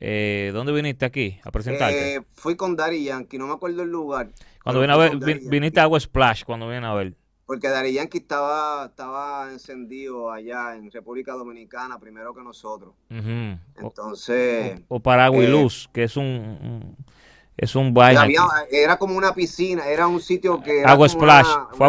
Eh, 0.00 0.50
¿Dónde 0.52 0.72
viniste 0.72 1.04
aquí 1.04 1.40
a 1.42 1.50
presentarte? 1.50 2.16
Eh, 2.16 2.22
fui 2.34 2.56
con 2.56 2.76
Dari 2.76 3.04
Yankee, 3.04 3.38
no 3.38 3.46
me 3.46 3.54
acuerdo 3.54 3.82
el 3.82 3.90
lugar. 3.90 4.30
Cuando 4.62 4.80
vine 4.80 4.92
a 4.92 4.96
ver, 4.96 5.16
viniste 5.16 5.80
a 5.80 5.84
Agua 5.84 5.98
Splash, 5.98 6.44
cuando 6.44 6.68
vine 6.68 6.86
a 6.86 6.94
ver. 6.94 7.14
Porque 7.46 7.68
Dari 7.68 7.94
Yankee 7.94 8.18
estaba, 8.18 8.86
estaba 8.86 9.50
encendido 9.50 10.30
allá 10.30 10.76
en 10.76 10.90
República 10.90 11.32
Dominicana 11.32 11.98
primero 11.98 12.34
que 12.34 12.42
nosotros. 12.42 12.94
Entonces... 13.08 14.80
O, 14.88 15.00
para 15.00 15.24
Agua 15.24 15.42
y 15.42 15.46
eh, 15.46 15.48
Luz, 15.48 15.88
que 15.92 16.04
es 16.04 16.16
un 16.16 16.96
es 17.58 17.74
un 17.74 17.92
baile. 17.92 18.36
era 18.70 18.96
como 18.96 19.16
una 19.16 19.34
piscina, 19.34 19.84
era 19.88 20.06
un 20.06 20.20
sitio 20.20 20.62
que. 20.62 20.84
agua 20.84 21.08
Splash. 21.08 21.48
Fue 21.72 21.86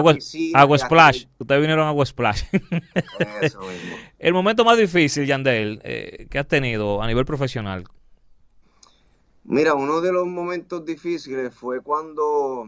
agua, 0.56 0.78
Splash. 0.80 1.26
Ustedes 1.38 1.62
vinieron 1.62 1.86
a 1.86 1.90
Agua 1.90 2.08
Splash. 2.08 2.44
Eso 3.42 3.60
mismo. 3.60 3.96
El 4.20 4.34
momento 4.34 4.66
más 4.66 4.78
difícil, 4.78 5.26
Yandel, 5.26 5.82
eh, 5.84 6.28
que 6.30 6.40
has 6.40 6.48
tenido 6.48 7.02
a 7.02 7.08
nivel 7.08 7.26
profesional. 7.26 7.86
Mira, 9.46 9.74
uno 9.74 10.02
de 10.02 10.12
los 10.12 10.28
momentos 10.28 10.86
difíciles 10.86 11.56
fue 11.56 11.82
cuando 11.82 12.68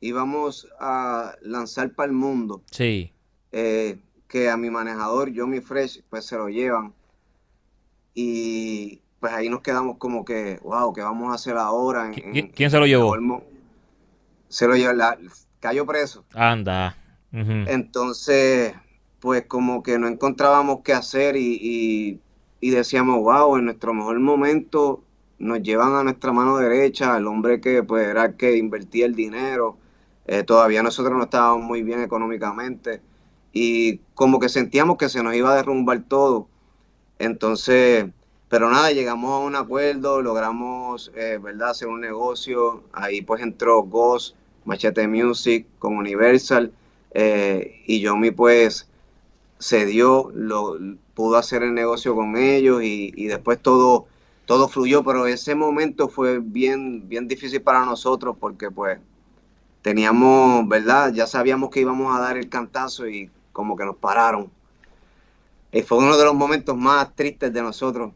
íbamos 0.00 0.68
a 0.78 1.34
lanzar 1.42 1.92
para 1.94 2.06
el 2.06 2.12
mundo. 2.12 2.62
Sí. 2.70 3.12
Eh, 3.52 3.98
que 4.28 4.48
a 4.48 4.56
mi 4.56 4.70
manejador, 4.70 5.32
Johnny 5.34 5.60
Fresh, 5.60 6.02
pues 6.08 6.26
se 6.26 6.36
lo 6.36 6.48
llevan. 6.48 6.94
Y 8.14 9.02
pues 9.18 9.32
ahí 9.32 9.48
nos 9.48 9.62
quedamos 9.62 9.98
como 9.98 10.24
que, 10.24 10.58
wow, 10.62 10.92
¿qué 10.92 11.02
vamos 11.02 11.30
a 11.30 11.34
hacer 11.34 11.56
ahora? 11.56 12.10
¿Quién 12.10 12.70
se 12.70 12.78
lo 12.78 12.86
llevó? 12.86 13.16
Se 14.48 14.68
lo 14.68 14.76
llevó, 14.76 14.92
cayó 15.60 15.84
preso. 15.84 16.24
Anda. 16.32 16.96
Entonces, 17.32 18.74
pues 19.24 19.46
como 19.46 19.82
que 19.82 19.98
no 19.98 20.06
encontrábamos 20.06 20.80
qué 20.84 20.92
hacer 20.92 21.34
y, 21.34 22.20
decíamos, 22.60 23.20
wow, 23.20 23.56
en 23.56 23.64
nuestro 23.64 23.94
mejor 23.94 24.20
momento 24.20 25.02
nos 25.38 25.62
llevan 25.62 25.94
a 25.94 26.04
nuestra 26.04 26.30
mano 26.30 26.58
derecha, 26.58 27.16
el 27.16 27.26
hombre 27.26 27.58
que 27.58 27.82
pues 27.82 28.06
era 28.06 28.26
el 28.26 28.36
que 28.36 28.58
invertía 28.58 29.06
el 29.06 29.14
dinero, 29.14 29.78
eh, 30.26 30.42
todavía 30.42 30.82
nosotros 30.82 31.16
no 31.16 31.24
estábamos 31.24 31.64
muy 31.64 31.82
bien 31.82 32.02
económicamente 32.02 33.00
y 33.54 33.96
como 34.14 34.38
que 34.38 34.50
sentíamos 34.50 34.98
que 34.98 35.08
se 35.08 35.22
nos 35.22 35.34
iba 35.34 35.52
a 35.52 35.56
derrumbar 35.56 36.02
todo. 36.06 36.46
Entonces, 37.18 38.04
pero 38.50 38.70
nada, 38.70 38.92
llegamos 38.92 39.30
a 39.30 39.38
un 39.38 39.56
acuerdo, 39.56 40.20
logramos, 40.20 41.10
eh, 41.14 41.38
¿verdad?, 41.42 41.70
hacer 41.70 41.88
un 41.88 42.02
negocio. 42.02 42.82
Ahí 42.92 43.22
pues 43.22 43.40
entró 43.42 43.84
Ghost, 43.84 44.36
Machete 44.66 45.08
Music 45.08 45.66
con 45.78 45.96
Universal. 45.96 46.72
Eh, 47.12 47.82
y 47.86 48.00
Yomi 48.00 48.30
pues 48.30 48.86
se 49.58 49.86
dio, 49.86 50.30
lo, 50.34 50.76
pudo 51.14 51.36
hacer 51.36 51.62
el 51.62 51.74
negocio 51.74 52.14
con 52.14 52.36
ellos 52.36 52.82
y, 52.82 53.26
después 53.26 53.60
todo, 53.60 54.06
todo 54.46 54.68
fluyó. 54.68 55.04
Pero 55.04 55.26
ese 55.26 55.54
momento 55.54 56.08
fue 56.08 56.40
bien, 56.40 57.08
bien 57.08 57.28
difícil 57.28 57.62
para 57.62 57.84
nosotros 57.84 58.36
porque 58.38 58.70
pues 58.70 58.98
teníamos, 59.82 60.68
¿verdad? 60.68 61.12
Ya 61.12 61.26
sabíamos 61.26 61.70
que 61.70 61.80
íbamos 61.80 62.16
a 62.16 62.20
dar 62.20 62.36
el 62.36 62.48
cantazo 62.48 63.08
y 63.08 63.30
como 63.52 63.76
que 63.76 63.84
nos 63.84 63.96
pararon. 63.96 64.50
Y 65.72 65.82
fue 65.82 65.98
uno 65.98 66.16
de 66.16 66.24
los 66.24 66.34
momentos 66.34 66.76
más 66.76 67.14
tristes 67.14 67.52
de 67.52 67.62
nosotros 67.62 68.12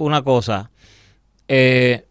una 0.00 0.22
cosa. 0.22 0.70
Eh, 1.46 2.06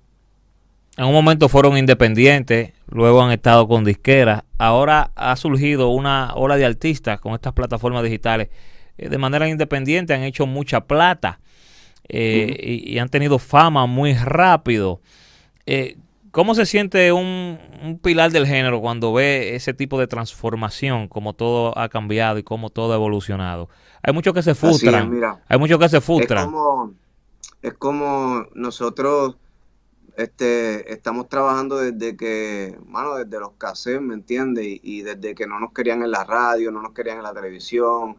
en 0.99 1.05
un 1.05 1.13
momento 1.13 1.47
fueron 1.47 1.77
independientes, 1.77 2.73
luego 2.89 3.21
han 3.21 3.31
estado 3.31 3.69
con 3.69 3.85
disqueras. 3.85 4.43
Ahora 4.57 5.11
ha 5.15 5.33
surgido 5.37 5.87
una 5.89 6.33
ola 6.35 6.57
de 6.57 6.65
artistas 6.65 7.21
con 7.21 7.33
estas 7.33 7.53
plataformas 7.53 8.03
digitales. 8.03 8.49
Eh, 8.97 9.07
de 9.07 9.17
manera 9.17 9.47
independiente 9.47 10.13
han 10.13 10.23
hecho 10.23 10.45
mucha 10.45 10.81
plata 10.81 11.39
eh, 12.09 12.83
y, 12.85 12.97
han 12.99 13.07
tenido 13.07 13.39
fama 13.39 13.85
muy 13.85 14.13
rápido. 14.13 14.99
¿Cómo 16.31 16.53
se 16.53 16.65
siente 16.65 17.13
un, 17.13 17.99
pilar 18.03 18.31
del 18.31 18.45
género 18.45 18.81
cuando 18.81 19.13
ve 19.13 19.55
ese 19.55 19.73
tipo 19.73 19.97
de 20.01 20.07
transformación, 20.07 21.07
como 21.07 21.31
todo 21.31 21.77
ha 21.77 21.87
cambiado 21.87 22.39
y 22.39 22.43
cómo 22.43 22.71
todo 22.71 22.91
ha 22.91 22.95
evolucionado? 22.95 23.69
Hay 24.03 24.11
muchos 24.11 24.33
que 24.33 24.43
se 24.43 24.53
frustran. 24.53 25.17
hay 25.47 25.57
muchos 25.57 25.79
que 25.79 25.87
se 25.87 26.01
frustran 26.01 26.51
es 27.61 27.73
como 27.73 28.45
nosotros 28.53 29.35
este, 30.19 30.91
estamos 30.91 31.29
trabajando 31.29 31.77
desde 31.77 32.17
que, 32.17 32.77
mano, 32.85 33.15
desde 33.15 33.39
los 33.39 33.53
cassettes, 33.53 34.01
¿me 34.01 34.15
entiendes? 34.15 34.65
Y, 34.83 35.01
desde 35.01 35.33
que 35.33 35.47
no 35.47 35.61
nos 35.61 35.71
querían 35.71 36.03
en 36.03 36.11
la 36.11 36.25
radio, 36.25 36.71
no 36.71 36.81
nos 36.81 36.91
querían 36.93 37.17
en 37.19 37.23
la 37.23 37.33
televisión, 37.33 38.17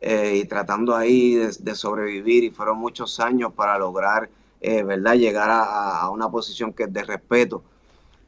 eh, 0.00 0.36
y 0.42 0.46
tratando 0.46 0.96
ahí 0.96 1.34
de, 1.34 1.74
sobrevivir, 1.74 2.44
y 2.44 2.50
fueron 2.50 2.78
muchos 2.78 3.20
años 3.20 3.52
para 3.52 3.78
lograr, 3.78 4.30
eh, 4.62 4.82
¿verdad?, 4.82 5.14
llegar 5.16 5.50
a, 5.52 6.08
una 6.08 6.30
posición 6.30 6.72
que 6.72 6.84
es 6.84 6.92
de 6.92 7.02
respeto, 7.02 7.62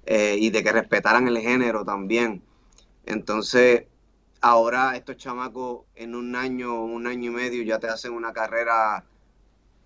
eh, 0.05 0.37
y 0.39 0.51
de 0.51 0.63
que 0.63 0.73
respetaran 0.73 1.29
el 1.29 1.39
género 1.39 1.87
también. 1.87 2.43
Entonces, 3.07 3.85
ahora 4.43 4.97
estos 4.97 5.17
chamacos 5.17 5.87
en 5.95 6.15
un 6.15 6.37
año, 6.37 6.85
un 6.85 7.07
año 7.07 7.31
y 7.31 7.35
medio 7.35 7.63
ya 7.63 7.79
te 7.79 7.89
hacen 7.89 8.13
una 8.13 8.35
carrera 8.35 9.05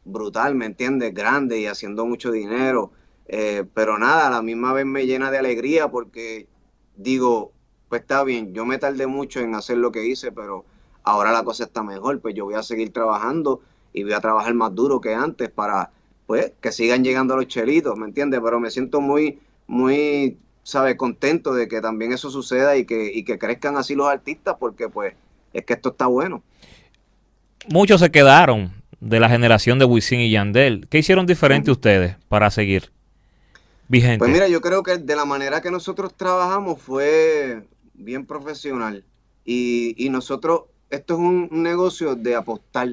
brutal, 0.05 0.57
¿me 0.57 0.67
entiendes? 0.67 1.15
Grande 1.15 1.61
y 1.61 1.67
haciendo 1.67 2.05
mucho 2.05 2.33
dinero. 2.33 2.93
Eh, 3.27 3.65
pero 3.75 3.99
nada, 3.99 4.27
a 4.27 4.31
la 4.31 4.43
misma 4.43 4.73
vez 4.73 4.85
me 4.85 5.07
llena 5.07 5.31
de 5.31 5.39
alegría 5.39 5.91
porque 5.91 6.47
digo, 6.97 7.53
pues 7.89 8.03
está 8.03 8.25
bien, 8.25 8.53
yo 8.55 8.65
me 8.65 8.79
tardé 8.79 9.07
mucho 9.07 9.41
en 9.41 9.55
hacer 9.55 9.79
lo 9.79 9.93
que 9.93 10.07
hice, 10.07 10.33
pero 10.33 10.65
ahora 11.03 11.33
la 11.33 11.45
cosa 11.45 11.65
está 11.65 11.83
mejor, 11.83 12.21
pues 12.21 12.35
yo 12.35 12.45
voy 12.45 12.55
a 12.55 12.63
seguir 12.63 12.93
trabajando 12.93 13.61
y 13.93 14.03
voy 14.05 14.13
a 14.13 14.21
trabajar 14.21 14.55
más 14.55 14.75
duro 14.75 15.01
que 15.01 15.15
antes 15.15 15.51
para, 15.51 15.91
pues, 16.27 16.53
que 16.61 16.73
sigan 16.73 17.05
llegando 17.05 17.37
los 17.37 17.49
chelitos, 17.49 17.97
¿me 17.97 18.07
entiendes? 18.07 18.41
Pero 18.43 18.61
me 18.61 18.71
siento 18.71 19.01
muy, 19.01 19.39
muy, 19.67 20.39
¿sabes? 20.63 20.97
Contento 20.97 21.55
de 21.55 21.69
que 21.69 21.81
también 21.81 22.13
eso 22.13 22.31
suceda 22.31 22.77
y 22.77 22.85
que, 22.85 23.13
y 23.13 23.25
que 23.25 23.39
crezcan 23.39 23.77
así 23.77 23.95
los 23.95 24.09
artistas 24.09 24.57
porque, 24.59 24.89
pues, 24.89 25.15
es 25.53 25.65
que 25.65 25.75
esto 25.75 25.91
está 25.91 26.07
bueno. 26.07 26.43
Muchos 27.69 28.01
se 28.01 28.11
quedaron 28.11 28.73
de 29.01 29.21
la 29.21 29.29
generación 29.29 29.79
de 29.79 29.85
Wisin 29.85 30.21
y 30.21 30.31
Yandel. 30.31 30.87
¿Qué 30.89 30.99
hicieron 30.99 31.27
diferente 31.27 31.71
ustedes 31.71 32.17
para 32.29 32.51
seguir 32.51 32.91
vigente? 33.93 34.19
Pues 34.19 34.33
mira, 34.33 34.49
yo 34.49 34.61
creo 34.61 34.83
que 34.83 34.99
de 34.99 35.15
la 35.15 35.25
manera 35.25 35.61
que 35.61 35.71
nosotros 35.71 36.15
trabajamos 36.17 36.81
fue 36.83 37.69
bien 37.95 38.27
profesional. 38.27 39.05
Y, 39.45 40.09
nosotros, 40.11 40.63
esto 40.91 41.15
es 41.15 41.21
un, 41.21 41.49
negocio 41.63 42.17
de 42.17 42.35
apostar. 42.35 42.89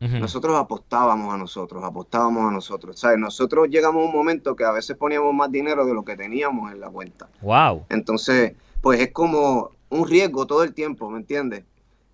Nosotros 0.00 0.54
apostábamos 0.58 1.32
a 1.32 1.38
nosotros, 1.38 1.82
apostábamos 1.82 2.46
a 2.50 2.52
nosotros. 2.52 3.00
¿sabes? 3.00 3.18
Nosotros 3.18 3.68
llegamos 3.70 4.02
a 4.02 4.06
un 4.06 4.12
momento 4.12 4.54
que 4.54 4.64
a 4.64 4.70
veces 4.70 4.98
poníamos 4.98 5.32
más 5.32 5.50
dinero 5.50 5.86
de 5.86 5.94
lo 5.94 6.04
que 6.04 6.14
teníamos 6.14 6.70
en 6.72 6.80
la 6.80 6.90
cuenta. 6.90 7.28
Wow. 7.40 7.86
Entonces, 7.88 8.52
pues 8.82 9.00
es 9.00 9.12
como 9.12 9.70
un 9.88 10.06
riesgo 10.06 10.46
todo 10.46 10.62
el 10.62 10.74
tiempo, 10.74 11.08
¿me 11.08 11.18
entiendes? 11.18 11.64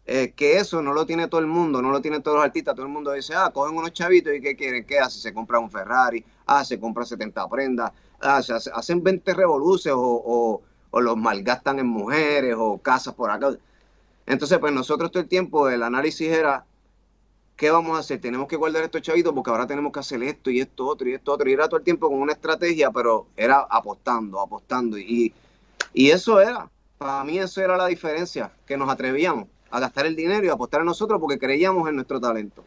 Eh, 0.07 0.33
que 0.35 0.59
eso 0.59 0.83
no 0.83 0.93
lo 0.93 1.07
tiene 1.07 1.29
todo 1.29 1.41
el 1.41 1.47
mundo, 1.47 1.81
no 1.83 1.91
lo 1.91 2.01
tienen 2.01 2.23
todos 2.23 2.37
los 2.37 2.45
artistas, 2.45 2.75
todo 2.75 2.87
el 2.87 2.93
mundo 2.93 3.13
dice, 3.13 3.35
ah, 3.35 3.51
cogen 3.53 3.77
unos 3.77 3.93
chavitos 3.93 4.35
y 4.35 4.41
¿qué 4.41 4.57
quieren? 4.57 4.85
¿Qué 4.85 4.99
hace? 4.99 5.21
Se 5.21 5.33
compra 5.33 5.59
un 5.59 5.71
Ferrari, 5.71 6.25
ah, 6.47 6.65
se 6.65 6.81
compra 6.81 7.05
70 7.05 7.49
prendas, 7.49 7.93
ah, 8.21 8.41
hacen 8.75 9.03
20 9.03 9.35
revoluciones 9.35 9.99
o, 10.01 10.63
los 10.93 11.17
malgastan 11.17 11.79
en 11.79 11.87
mujeres 11.87 12.57
o 12.59 12.79
casas 12.79 13.15
por 13.15 13.31
acá. 13.31 13.53
Entonces, 14.27 14.59
pues 14.59 14.73
nosotros 14.73 15.11
todo 15.11 15.23
el 15.23 15.29
tiempo 15.29 15.69
el 15.69 15.83
análisis 15.83 16.29
era, 16.29 16.65
¿qué 17.57 17.71
vamos 17.71 17.97
a 17.97 18.01
hacer? 18.01 18.21
Tenemos 18.21 18.49
que 18.49 18.57
guardar 18.57 18.85
estos 18.85 19.03
chavitos 19.03 19.33
porque 19.33 19.51
ahora 19.51 19.67
tenemos 19.67 19.93
que 19.93 20.01
hacer 20.01 20.23
esto 20.23 20.51
y 20.51 20.61
esto 20.61 20.87
otro 20.87 21.09
y 21.09 21.15
esto 21.15 21.33
otro. 21.33 21.49
Y 21.49 21.53
era 21.53 21.69
todo 21.69 21.79
el 21.79 21.85
tiempo 21.85 22.09
con 22.09 22.21
una 22.21 22.33
estrategia, 22.33 22.91
pero 22.91 23.27
era 23.37 23.67
apostando, 23.71 24.41
apostando. 24.41 24.99
Y, 24.99 25.33
eso 25.95 26.41
era, 26.41 26.69
para 26.99 27.25
mí 27.25 27.39
eso 27.39 27.61
era 27.61 27.77
la 27.77 27.87
diferencia, 27.87 28.53
que 28.67 28.77
nos 28.77 28.89
atrevíamos 28.89 29.49
a 29.71 29.81
gastar 29.81 30.07
el 30.07 30.17
dinero 30.17 30.45
y 30.45 30.49
a 30.49 30.53
apostar 30.53 30.81
en 30.81 30.87
nosotros 30.87 31.21
porque 31.21 31.39
creíamos 31.39 31.89
en 31.89 31.97
nuestro 31.97 32.21
talento. 32.21 32.65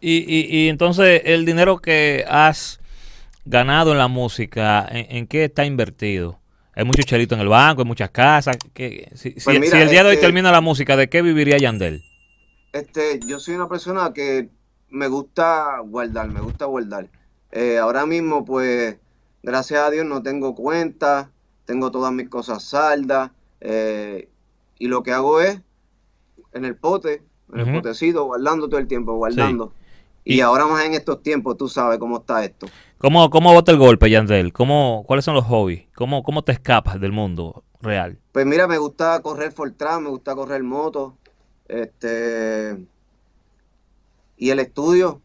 Y, 0.00 0.68
entonces 0.68 1.22
el 1.24 1.44
dinero 1.44 1.78
que 1.78 2.24
has 2.28 2.80
ganado 3.48 3.92
en 3.92 3.98
la 3.98 4.08
música, 4.08 4.86
¿en, 4.90 5.26
qué 5.26 5.44
está 5.44 5.64
invertido? 5.64 6.38
Hay 6.74 6.84
muchos 6.84 7.06
chelitos 7.06 7.36
en 7.36 7.42
el 7.42 7.48
banco, 7.48 7.82
hay 7.82 7.88
muchas 7.88 8.10
casas. 8.10 8.56
Que, 8.72 9.10
si, 9.14 9.32
si, 9.32 9.40
pues 9.40 9.72
el 9.72 9.90
día 9.90 10.02
de 10.02 10.10
hoy 10.10 10.14
este 10.14 10.26
termina 10.26 10.52
la 10.52 10.60
música, 10.60 10.96
¿de 10.96 11.08
qué 11.08 11.22
viviría 11.22 11.58
Yandel? 11.58 12.04
Este, 12.72 13.18
yo 13.26 13.40
soy 13.40 13.54
una 13.54 13.68
persona 13.68 14.12
que 14.12 14.50
me 14.90 15.08
gusta 15.08 15.80
guardar, 15.80 16.28
me 16.28 16.40
gusta 16.40 16.66
guardar. 16.66 17.08
Eh, 17.50 17.78
ahora 17.78 18.06
mismo, 18.06 18.44
pues, 18.44 18.96
gracias 19.42 19.80
a 19.80 19.90
Dios 19.90 20.04
no 20.04 20.22
tengo 20.22 20.54
cuenta, 20.54 21.30
tengo 21.64 21.90
todas 21.90 22.12
mis 22.12 22.28
cosas 22.28 22.62
saldas, 22.62 23.30
eh, 23.60 24.28
y 24.78 24.88
lo 24.88 25.02
que 25.02 25.12
hago 25.12 25.40
es 25.40 25.60
en 26.52 26.64
el 26.64 26.76
pote, 26.76 27.22
en 27.52 27.60
el 27.60 27.72
potecito, 27.72 28.24
guardando 28.24 28.68
todo 28.68 28.78
el 28.78 28.86
tiempo, 28.86 29.14
guardando. 29.14 29.72
Y, 30.24 30.40
ahora 30.40 30.66
más 30.66 30.84
en 30.84 30.92
estos 30.92 31.22
tiempos, 31.22 31.56
tú 31.56 31.68
sabes 31.68 31.98
cómo 31.98 32.18
está 32.18 32.44
esto. 32.44 32.66
¿Cómo, 32.98 33.30
cómo 33.30 33.52
bota 33.52 33.72
el 33.72 33.78
golpe, 33.78 34.10
Yandel? 34.10 34.52
¿Cómo, 34.52 35.04
¿Cuáles 35.06 35.24
son 35.24 35.34
los 35.34 35.44
hobbies? 35.44 35.86
¿Cómo, 35.94 36.22
¿Cómo 36.22 36.42
te 36.42 36.52
escapas 36.52 37.00
del 37.00 37.12
mundo 37.12 37.64
real? 37.80 38.18
Pues 38.32 38.44
mira, 38.44 38.66
me 38.66 38.78
gusta 38.78 39.20
correr 39.22 39.52
Fortran, 39.52 40.02
me 40.02 40.10
gusta 40.10 40.34
correr 40.34 40.62
moto. 40.62 41.16
Este. 41.68 42.76
Y 44.36 44.50
el 44.50 44.58
estudio. 44.58 45.22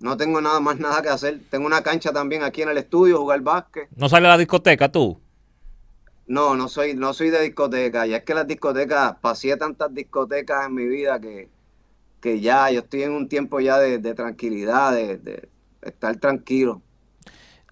No 0.00 0.16
tengo 0.16 0.40
nada 0.40 0.60
más 0.60 0.78
nada 0.78 1.00
que 1.02 1.08
hacer. 1.08 1.40
Tengo 1.50 1.66
una 1.66 1.82
cancha 1.82 2.12
también 2.12 2.42
aquí 2.42 2.62
en 2.62 2.68
el 2.68 2.78
estudio, 2.78 3.18
jugar 3.18 3.40
básquet. 3.40 3.88
¿No 3.96 4.08
sale 4.08 4.26
a 4.26 4.30
la 4.30 4.38
discoteca 4.38 4.90
tú? 4.90 5.20
No, 6.26 6.56
no 6.56 6.68
soy, 6.68 6.94
no 6.94 7.14
soy 7.14 7.30
de 7.30 7.40
discoteca. 7.42 8.06
Ya 8.06 8.18
es 8.18 8.24
que 8.24 8.34
las 8.34 8.46
discotecas, 8.46 9.16
pasé 9.20 9.56
tantas 9.56 9.94
discotecas 9.94 10.66
en 10.66 10.74
mi 10.74 10.86
vida 10.86 11.20
que 11.20 11.48
que 12.24 12.40
ya 12.40 12.70
yo 12.70 12.80
estoy 12.80 13.02
en 13.02 13.12
un 13.12 13.28
tiempo 13.28 13.60
ya 13.60 13.78
de, 13.78 14.14
tranquilidad, 14.14 14.94
de, 14.94 15.50
estar 15.82 16.16
tranquilo. 16.16 16.80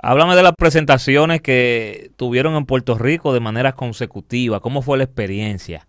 Háblame 0.05 0.35
de 0.35 0.43
las 0.43 0.57
presentaciones 0.57 1.41
que 1.43 2.11
tuvieron 2.17 2.57
en 2.57 2.67
Puerto 2.67 2.99
Rico 2.99 3.33
de 3.33 3.39
manera 3.39 3.73
consecutiva. 3.73 4.59
¿Cómo 4.59 4.83
fue 4.83 4.99
la 4.99 5.05
experiencia? 5.05 5.87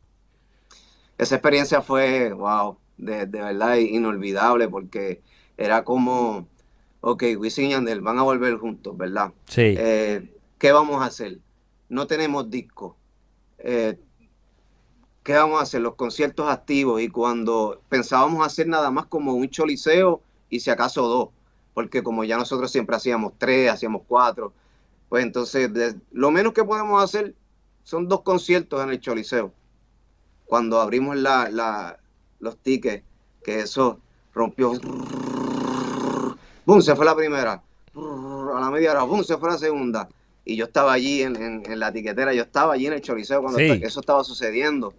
Esa 1.17 1.35
experiencia 1.35 1.81
fue, 1.81 2.31
wow, 2.31 2.77
de, 2.97 3.25
verdad 3.25 3.75
inolvidable 3.77 4.69
porque 4.69 5.21
era 5.57 5.83
como, 5.83 6.47
ok, 7.01 7.23
Wisin 7.39 7.65
y 7.65 7.69
Yandel 7.71 8.01
van 8.01 8.19
a 8.19 8.21
volver 8.21 8.55
juntos, 8.57 8.95
¿verdad? 8.95 9.33
Sí. 9.47 9.73
Eh, 9.77 10.31
¿Qué 10.59 10.71
vamos 10.71 11.01
a 11.01 11.05
hacer? 11.05 11.39
No 11.89 12.05
tenemos 12.05 12.51
disco. 12.51 12.95
Eh, 13.57 13.97
¿qué 15.23 15.33
vamos 15.33 15.59
a 15.59 15.63
hacer? 15.63 15.81
Los 15.81 15.95
conciertos 15.95 16.51
activos 16.51 17.01
y 17.01 17.07
cuando 17.07 17.81
pensábamos 17.89 18.45
hacer 18.45 18.67
nada 18.67 18.91
más 18.91 19.07
como 19.07 19.33
un 19.33 19.49
choliseo 19.49 20.21
y 20.51 20.59
si 20.59 20.69
acaso 20.69 21.07
dos, 21.07 21.29
porque 21.73 22.03
como 22.03 22.23
ya 22.23 22.37
nosotros 22.37 22.71
siempre 22.71 22.95
hacíamos 22.95 23.33
tres, 23.37 23.71
hacíamos 23.71 24.03
cuatro, 24.07 24.53
pues 25.09 25.23
entonces 25.23 25.69
lo 26.11 26.31
menos 26.31 26.53
que 26.53 26.63
podemos 26.63 27.03
hacer 27.03 27.35
son 27.83 28.07
dos 28.07 28.21
conciertos 28.21 28.83
en 28.83 28.89
el 28.89 28.99
choliseo. 28.99 29.53
Cuando 30.45 30.79
abrimos 30.79 31.17
la, 31.17 31.99
los 32.39 32.57
tickets, 32.57 33.03
que 33.43 33.59
eso 33.59 33.99
rompió, 34.33 34.73
¡bum! 36.65 36.81
Se 36.81 36.95
fue 36.95 37.05
la 37.05 37.15
primera, 37.15 37.61
a 37.95 38.59
la 38.59 38.69
media 38.71 38.91
hora, 38.91 39.03
¡bum! 39.03 39.23
Se 39.23 39.37
fue 39.37 39.49
la 39.49 39.57
segunda. 39.57 40.09
Y 40.45 40.55
yo 40.55 40.65
estaba 40.65 40.93
allí 40.93 41.21
en, 41.21 41.63
la 41.79 41.91
tiquetera, 41.91 42.33
yo 42.33 42.43
estaba 42.43 42.73
allí 42.73 42.87
en 42.87 42.93
el 42.93 43.01
choliseo 43.01 43.41
cuando 43.41 43.59
eso 43.59 43.99
estaba 43.99 44.23
sucediendo. 44.23 44.93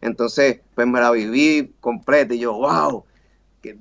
Entonces, 0.00 0.60
pues 0.74 0.86
me 0.86 1.00
la 1.00 1.10
viví 1.10 1.74
completa 1.80 2.34
y 2.34 2.38
yo, 2.38 2.54
wow, 2.54 3.04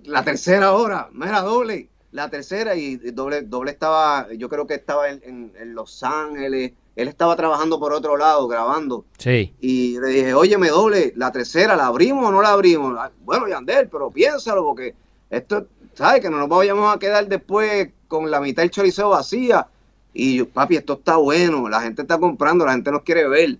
la 0.04 0.24
tercera 0.24 0.74
hora, 0.74 1.10
era 1.22 1.42
doble, 1.42 1.90
la 2.12 2.30
tercera 2.30 2.76
y 2.76 2.98
doble, 2.98 3.44
doble 3.44 3.72
estaba, 3.72 4.28
yo 4.34 4.50
creo 4.50 4.66
que 4.66 4.76
estaba 4.76 5.10
en, 5.10 5.52
Los 5.76 6.04
Ángeles, 6.04 6.74
él 6.96 7.08
estaba 7.08 7.36
trabajando 7.36 7.80
por 7.80 7.94
otro 7.94 8.18
lado, 8.18 8.48
grabando. 8.48 9.06
Sí. 9.18 9.54
Y 9.62 10.00
le 10.00 10.08
dije, 10.08 10.34
oye, 10.34 10.58
me 10.58 10.70
doble, 10.70 11.14
la 11.16 11.32
tercera, 11.32 11.76
¿la 11.76 11.88
abrimos 11.88 12.26
o 12.26 12.32
no 12.32 12.42
la 12.42 12.52
abrimos? 12.52 12.96
Ah, 12.98 13.12
bueno, 13.24 13.48
Yandel, 13.48 13.88
pero 13.90 14.10
piénsalo, 14.10 14.66
porque 14.66 14.96
esto, 15.30 15.68
¿sabes? 15.94 16.22
Que 16.22 16.30
no 16.30 16.38
nos 16.38 16.50
vayamos 16.50 16.94
a 16.94 17.00
quedar 17.00 17.28
después 17.28 17.90
con 18.08 18.30
la 18.30 18.42
mitad 18.42 18.64
del 18.64 18.72
chorizo 18.72 19.10
vacía. 19.10 19.68
Y 20.14 20.38
yo, 20.38 20.50
papi, 20.50 20.78
esto 20.78 20.94
está 20.94 21.18
bueno, 21.18 21.70
la 21.70 21.82
gente 21.82 22.02
está 22.02 22.18
comprando, 22.18 22.66
la 22.66 22.74
gente 22.74 22.92
nos 22.92 23.04
quiere 23.04 23.28
ver. 23.28 23.58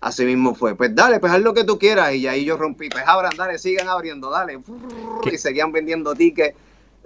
Así 0.00 0.24
mismo 0.24 0.54
fue. 0.56 0.74
Pues 0.74 0.92
dale, 0.96 1.20
pues 1.20 1.32
haz 1.32 1.40
lo 1.40 1.54
que 1.54 1.62
tú 1.62 1.78
quieras. 1.78 2.12
Y 2.14 2.26
ahí 2.26 2.44
yo 2.44 2.56
rompí. 2.56 2.88
Pues 2.88 3.04
abran, 3.06 3.36
dale, 3.36 3.56
sigan 3.56 3.88
abriendo, 3.88 4.30
dale. 4.30 4.58
Y 5.30 5.38
seguían 5.38 5.70
vendiendo 5.70 6.12
tickets. 6.12 6.56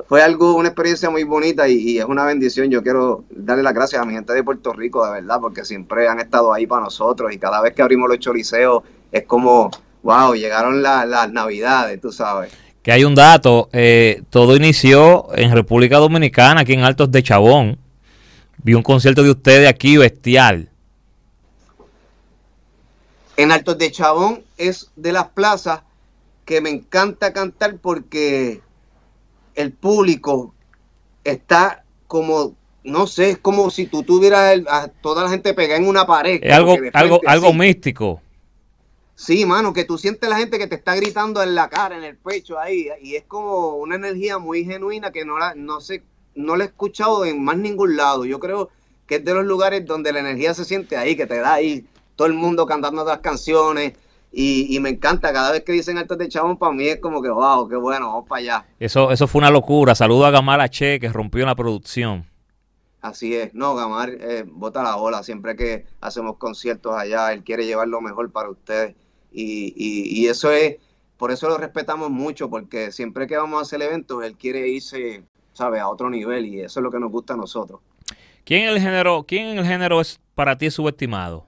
Fue 0.09 0.23
algo, 0.23 0.55
una 0.55 0.69
experiencia 0.69 1.11
muy 1.11 1.25
bonita 1.25 1.69
y, 1.69 1.99
es 1.99 2.05
una 2.05 2.25
bendición. 2.25 2.71
Yo 2.71 2.83
quiero 2.83 3.25
darle 3.31 3.63
las 3.63 3.75
gracias 3.75 4.01
a 4.01 4.05
mi 4.05 4.13
gente 4.13 4.33
de 4.33 4.45
Puerto 4.45 4.73
Rico, 4.73 5.05
de 5.07 5.13
verdad, 5.13 5.39
porque 5.41 5.65
siempre 5.65 6.09
han 6.09 6.21
estado 6.21 6.53
ahí 6.53 6.67
para 6.67 6.85
nosotros. 6.85 7.33
Y 7.33 7.39
cada 7.39 7.61
vez 7.61 7.75
que 7.75 7.83
abrimos 7.83 8.09
los 8.09 8.19
choriceos 8.19 8.83
es 9.11 9.25
como, 9.25 9.71
wow, 10.03 10.35
llegaron 10.35 10.83
las 10.83 11.33
navidades, 11.33 12.01
tú 12.01 12.13
sabes. 12.13 12.53
Que 12.83 12.93
hay 12.93 13.05
un 13.05 13.15
dato, 13.15 13.69
eh, 13.73 14.23
todo 14.31 14.55
inició 14.55 15.29
en 15.35 15.53
República 15.53 15.97
Dominicana, 15.97 16.61
aquí 16.61 16.75
en 16.75 16.85
Altos 16.85 17.11
de 17.11 17.23
Chabón. 17.23 17.79
Vi 18.63 18.75
un 18.75 18.83
concierto 18.83 19.23
de 19.23 19.31
ustedes 19.31 19.69
aquí 19.69 19.97
bestial 19.97 20.71
en 23.37 23.53
Altos 23.53 23.79
de 23.79 23.91
Chabón 23.91 24.43
es 24.57 24.91
de 24.97 25.13
las 25.13 25.29
plazas 25.29 25.83
que 26.45 26.61
me 26.61 26.71
encanta 26.71 27.33
cantar 27.33 27.77
porque 27.77 28.63
el 29.57 29.73
público 29.73 30.55
está 31.25 31.85
como, 32.07 32.55
no 32.85 33.07
sé, 33.09 33.31
es 33.31 33.39
como 33.39 33.71
si 33.71 33.87
tú 33.87 34.05
tuvieras 34.05 34.61
a 34.69 34.89
toda 34.89 35.25
la 35.25 35.31
gente 35.31 35.55
pegada 35.55 35.81
en 35.81 35.89
una 35.89 36.07
pared. 36.07 36.39
Es 36.41 36.53
algo, 36.53 36.77
algo, 36.93 37.21
algo 37.27 37.53
místico. 37.53 38.23
Sí, 39.17 39.47
mano, 39.47 39.73
que 39.73 39.85
tú 39.85 39.97
sientes 39.97 40.29
la 40.29 40.37
gente 40.37 40.59
que 40.59 40.67
te 40.67 40.75
está 40.75 40.95
gritando 40.95 41.43
en 41.43 41.55
la 41.55 41.71
cara, 41.71 41.97
en 41.97 42.05
el 42.05 42.17
pecho 42.17 42.59
ahí, 42.59 42.89
y 43.01 43.17
es 43.17 43.25
como 43.25 43.77
una 43.77 43.97
energía 43.97 44.39
muy 44.39 44.65
genuina 44.65 45.11
que 45.11 45.25
no 45.25 45.39
la, 45.39 45.55
no 45.55 45.81
sé, 45.81 46.03
no 46.35 46.55
la 46.55 46.65
he 46.65 46.67
escuchado 46.67 47.25
en 47.25 47.43
más 47.43 47.57
ningún 47.57 47.97
lado. 47.97 48.27
Yo 48.27 48.39
creo 48.39 48.69
que 49.07 49.17
es 49.17 49.25
de 49.25 49.33
los 49.33 49.47
lugares 49.47 49.87
donde 49.87 50.13
la 50.13 50.21
energía 50.21 50.53
se 50.53 50.67
siente 50.67 50.99
ahí, 50.99 51.17
que 51.17 51.27
te 51.27 51.39
da 51.39 51.55
ahí 51.55 51.87
todo 52.15 52.29
el 52.29 52.35
mundo 52.35 52.67
cantando 52.67 53.05
las 53.05 53.21
canciones. 53.21 53.95
Y, 54.39 54.79
me 54.81 54.91
encanta, 54.91 55.33
cada 55.33 55.51
vez 55.51 55.65
que 55.65 55.73
dicen 55.73 55.97
Altos 55.97 56.19
de 56.19 56.29
Chabón, 56.29 56.59
para 56.59 56.71
mí 56.71 56.87
es 56.87 57.01
como 57.01 57.23
que, 57.23 57.31
wow, 57.31 57.67
qué 57.71 57.77
bueno, 57.77 58.09
vamos 58.09 58.29
para 58.29 58.41
allá. 58.41 58.67
Eso, 58.79 59.11
eso 59.11 59.27
fue 59.27 59.39
una 59.39 59.51
locura. 59.51 59.95
Saludo 59.95 60.27
a 60.27 60.31
Gamar 60.31 60.61
H, 60.61 61.01
que 61.01 61.09
rompió 61.09 61.41
en 61.41 61.47
la 61.47 61.55
producción. 61.55 62.27
Así 63.01 63.35
es, 63.35 63.55
no, 63.55 63.75
Gamar 63.75 64.11
eh, 64.11 64.45
bota 64.47 64.83
la 64.83 64.97
ola. 64.97 65.23
Siempre 65.23 65.57
que 65.57 65.87
hacemos 66.03 66.37
conciertos 66.37 66.95
allá, 66.95 67.33
él 67.33 67.45
quiere 67.45 67.65
llevar 67.65 67.89
lo 67.89 68.03
mejor 68.03 68.31
para 68.31 68.51
ustedes. 68.51 68.95
Y, 69.33 69.73
y, 69.75 70.27
eso 70.27 70.53
es, 70.53 70.77
por 71.17 71.31
eso 71.31 71.49
lo 71.49 71.57
respetamos 71.57 72.11
mucho, 72.11 72.51
porque 72.51 72.93
siempre 72.93 73.27
que 73.27 73.39
vamos 73.39 73.59
a 73.59 73.63
hacer 73.63 73.81
eventos, 73.81 74.23
él 74.23 74.37
quiere 74.37 74.69
irse, 74.69 75.25
¿sabe?, 75.55 75.81
a 75.81 75.89
otro 75.89 76.11
nivel 76.11 76.45
y 76.45 76.61
eso 76.61 76.81
es 76.81 76.85
lo 76.85 76.91
que 76.91 77.01
nos 77.01 77.11
gusta 77.11 77.33
a 77.33 77.37
nosotros. 77.39 77.81
¿Quién 78.45 78.65
en 78.65 78.69
el 78.69 78.81
género, 78.81 79.25
quién 79.27 79.47
en 79.47 79.59
el 79.59 79.65
género 79.65 80.03
es 80.03 80.21
para 80.35 80.59
ti 80.59 80.71
subestimado? 80.71 81.47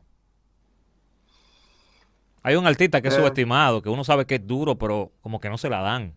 Hay 2.49 2.57
un 2.57 2.67
artista 2.67 3.03
que 3.03 3.09
es 3.09 3.15
eh. 3.15 3.19
subestimado, 3.19 3.83
que 3.83 3.91
uno 3.91 4.05
sabe 4.05 4.25
que 4.25 4.37
es 4.37 4.47
duro, 4.47 4.79
pero 4.79 5.13
como 5.21 5.39
que 5.39 5.51
no 5.51 5.59
se 5.59 5.69
la 5.69 5.83
dan. 5.83 6.15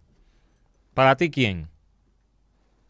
¿Para 0.93 1.17
ti 1.17 1.29
quién? 1.29 1.67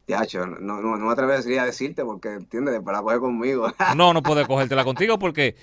Yacho, 0.06 0.46
no, 0.46 0.80
no, 0.80 0.96
no 0.96 1.08
me 1.08 1.12
atrevería 1.12 1.64
a 1.64 1.66
decirte 1.66 2.06
porque, 2.06 2.36
¿entiendes? 2.36 2.80
Para 2.82 3.02
coger 3.02 3.18
conmigo. 3.18 3.68
no, 3.96 4.14
no 4.14 4.22
puede 4.22 4.46
cogértela 4.46 4.84
contigo 4.84 5.18
porque 5.18 5.56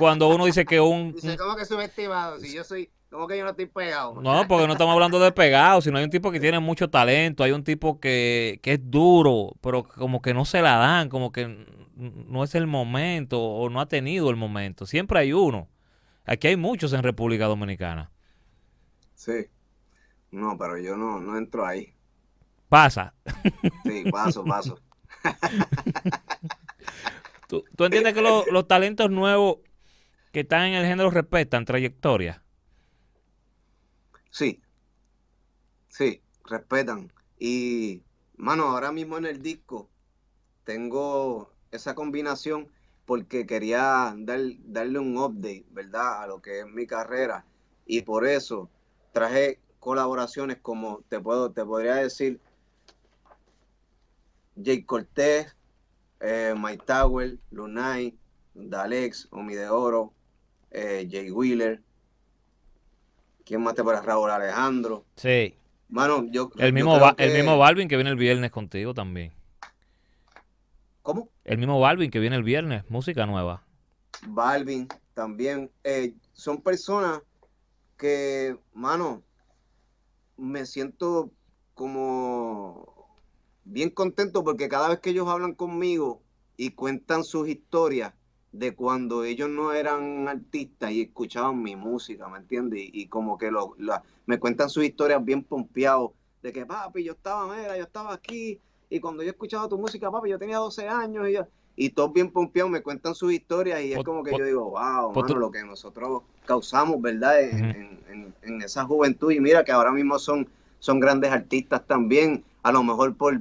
cuando 0.00 0.30
uno 0.30 0.46
dice 0.46 0.64
que 0.64 0.80
un... 0.80 1.12
Dice, 1.12 1.36
¿cómo 1.36 1.54
que 1.54 1.64
subestimado? 1.64 2.40
Si 2.40 2.52
yo 2.52 2.64
soy... 2.64 2.90
¿Cómo 3.08 3.28
que 3.28 3.38
yo 3.38 3.44
no 3.44 3.50
estoy 3.50 3.66
pegado? 3.66 4.20
No, 4.20 4.48
porque 4.48 4.66
no 4.66 4.72
estamos 4.72 4.92
hablando 4.92 5.20
de 5.20 5.30
pegado, 5.30 5.80
sino 5.80 5.98
hay 5.98 6.04
un 6.04 6.10
tipo 6.10 6.32
que 6.32 6.40
tiene 6.40 6.58
mucho 6.58 6.90
talento, 6.90 7.44
hay 7.44 7.52
un 7.52 7.62
tipo 7.62 8.00
que, 8.00 8.58
que 8.64 8.72
es 8.72 8.80
duro, 8.82 9.52
pero 9.60 9.84
como 9.84 10.20
que 10.20 10.34
no 10.34 10.44
se 10.44 10.60
la 10.60 10.74
dan, 10.76 11.08
como 11.08 11.30
que 11.30 11.66
no 11.94 12.42
es 12.42 12.56
el 12.56 12.66
momento 12.66 13.40
o 13.40 13.70
no 13.70 13.80
ha 13.80 13.86
tenido 13.86 14.28
el 14.28 14.34
momento. 14.34 14.86
Siempre 14.86 15.20
hay 15.20 15.32
uno. 15.32 15.68
Aquí 16.24 16.48
hay 16.48 16.56
muchos 16.56 16.92
en 16.92 17.02
República 17.02 17.46
Dominicana. 17.46 18.10
Sí. 19.14 19.46
No, 20.30 20.56
pero 20.56 20.78
yo 20.78 20.96
no, 20.96 21.20
no 21.20 21.36
entro 21.36 21.66
ahí. 21.66 21.92
Pasa. 22.68 23.14
Sí, 23.84 24.04
paso, 24.10 24.44
paso. 24.44 24.78
¿Tú, 27.48 27.84
entiendes 27.84 28.14
que 28.14 28.22
los 28.22 28.66
talentos 28.66 29.10
nuevos 29.10 29.58
que 30.32 30.40
están 30.40 30.68
en 30.68 30.74
el 30.74 30.86
género 30.86 31.10
respetan 31.10 31.66
trayectoria? 31.66 32.42
Sí. 34.30 34.62
Sí, 35.88 36.22
respetan. 36.46 37.12
Y, 37.38 38.02
mano, 38.36 38.64
ahora 38.64 38.90
mismo 38.90 39.18
en 39.18 39.26
el 39.26 39.42
disco 39.42 39.90
tengo 40.64 41.52
esa 41.70 41.94
combinación 41.94 42.68
porque 43.06 43.46
quería 43.46 44.14
dar, 44.16 44.40
darle 44.64 44.98
un 44.98 45.16
update, 45.16 45.64
¿verdad? 45.70 46.22
A 46.22 46.26
lo 46.26 46.40
que 46.40 46.60
es 46.60 46.66
mi 46.66 46.86
carrera. 46.86 47.44
Y 47.86 48.02
por 48.02 48.26
eso 48.26 48.70
traje 49.12 49.58
colaboraciones 49.80 50.58
como 50.62 51.02
te 51.08 51.20
puedo, 51.20 51.50
te 51.50 51.64
podría 51.64 51.96
decir 51.96 52.40
Jake 54.54 54.86
Cortés, 54.86 55.56
eh, 56.20 56.54
Mike 56.56 56.84
Tower, 56.86 57.36
Lunay, 57.50 58.14
Dalex, 58.54 59.28
Omi 59.30 59.54
de 59.54 59.68
Oro, 59.68 60.12
eh, 60.70 61.08
Jay 61.10 61.30
Wheeler. 61.30 61.80
¿Quién 63.44 63.62
más 63.62 63.74
te 63.74 63.82
para 63.82 64.00
Raúl 64.00 64.30
Alejandro? 64.30 65.04
Sí. 65.16 65.56
Bueno, 65.88 66.24
yo, 66.30 66.50
el 66.58 66.68
yo 66.68 66.72
mismo, 66.72 66.96
creo 66.96 67.14
el 67.18 67.34
mismo 67.34 67.58
Balvin 67.58 67.88
que 67.88 67.96
viene 67.96 68.10
el 68.10 68.16
viernes 68.16 68.50
contigo 68.50 68.94
también. 68.94 69.32
¿Cómo? 71.02 71.28
El 71.44 71.58
mismo 71.58 71.80
Balvin 71.80 72.10
que 72.10 72.20
viene 72.20 72.36
el 72.36 72.44
viernes, 72.44 72.84
música 72.88 73.26
nueva. 73.26 73.64
Balvin 74.28 74.88
también. 75.14 75.70
eh, 75.84 76.14
son 76.32 76.62
personas 76.62 77.20
que, 77.98 78.56
mano, 78.72 79.22
me 80.36 80.66
siento 80.66 81.30
como 81.74 83.08
bien 83.64 83.90
contento 83.90 84.44
porque 84.44 84.68
cada 84.68 84.88
vez 84.88 85.00
que 85.00 85.10
ellos 85.10 85.28
hablan 85.28 85.54
conmigo 85.54 86.22
y 86.56 86.70
cuentan 86.70 87.24
sus 87.24 87.48
historias 87.48 88.12
de 88.52 88.74
cuando 88.74 89.24
ellos 89.24 89.48
no 89.48 89.72
eran 89.72 90.28
artistas 90.28 90.92
y 90.92 91.02
escuchaban 91.02 91.62
mi 91.62 91.74
música, 91.74 92.28
¿me 92.28 92.38
entiendes? 92.38 92.82
Y, 92.92 93.06
como 93.08 93.38
que 93.38 93.50
lo, 93.50 93.74
me 94.26 94.38
cuentan 94.38 94.68
sus 94.68 94.84
historias 94.84 95.24
bien 95.24 95.42
pompeados 95.42 96.12
de 96.42 96.52
que, 96.52 96.66
papi, 96.66 97.04
yo 97.04 97.12
estaba, 97.12 97.54
mira, 97.54 97.76
yo 97.76 97.84
estaba 97.84 98.12
aquí 98.12 98.60
y 98.96 99.00
cuando 99.00 99.22
yo 99.22 99.30
escuchaba 99.30 99.68
tu 99.68 99.78
música, 99.78 100.10
papi, 100.10 100.30
yo 100.30 100.38
tenía 100.38 100.58
12 100.58 100.88
años 100.88 101.28
y 101.28 101.32
yo- 101.34 101.46
y 101.74 101.88
todos 101.90 102.12
bien 102.12 102.30
pompeados 102.30 102.70
me 102.70 102.82
cuentan 102.82 103.14
sus 103.14 103.32
historias 103.32 103.80
y 103.82 103.90
es 103.92 103.96
Pues- 103.96 104.04
como 104.06 104.22
que 104.22 104.30
pues- 104.32 104.40
yo 104.40 104.44
digo, 104.46 104.70
wow, 104.70 105.12
pues 105.14 105.28
mano, 105.30 105.40
lo 105.40 105.50
que 105.50 105.62
nosotros 105.64 106.22
causamos, 106.44 107.00
¿verdad? 107.00 107.40
En, 107.40 107.64
en- 107.64 108.00
en- 108.10 108.34
en 108.42 108.62
esa 108.62 108.84
juventud 108.84 109.30
y 109.32 109.40
mira 109.40 109.64
que 109.64 109.72
ahora 109.72 109.90
mismo 109.92 110.18
son, 110.18 110.46
son 110.80 111.00
grandes 111.00 111.32
artistas 111.32 111.86
también, 111.86 112.44
a 112.62 112.72
lo 112.72 112.82
mejor 112.82 113.16
por, 113.16 113.40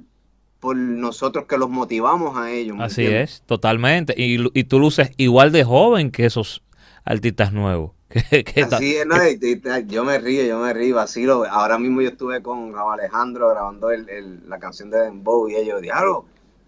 por 0.62 0.78
nosotros 0.78 1.46
que 1.46 1.58
los 1.58 1.70
motivamos 1.70 2.38
a 2.38 2.52
ellos. 2.52 2.78
¿me 2.78 2.84
Así 2.86 3.02
entiendes? 3.02 3.32
es, 3.34 3.42
totalmente. 3.42 4.14
Y, 4.16 4.38
y 4.58 4.64
tú 4.64 4.80
luces 4.80 5.12
igual 5.18 5.52
de 5.52 5.64
joven 5.64 6.12
que 6.12 6.26
esos 6.26 6.64
artistas 7.04 7.52
nuevos. 7.52 7.92
Ta- 8.70 8.78
Así 8.78 8.96
es, 8.96 9.06
¿no? 9.06 9.16
Yo 9.88 10.04
me 10.04 10.18
río, 10.20 10.44
yo 10.44 10.60
me 10.60 10.74
río, 10.74 10.96
vacilo. 10.96 11.46
Ahora 11.50 11.78
mismo 11.78 12.02
yo 12.02 12.10
estuve 12.10 12.42
con 12.42 12.74
Raúl 12.74 12.94
Alejandro 12.94 13.50
grabando 13.50 13.92
el- 13.92 14.10
el- 14.10 14.50
la 14.50 14.60
canción 14.60 14.90
de 14.90 15.00
Dembow 15.00 15.48
y 15.50 15.56
ellos, 15.56 15.82
diablo, 15.82 16.26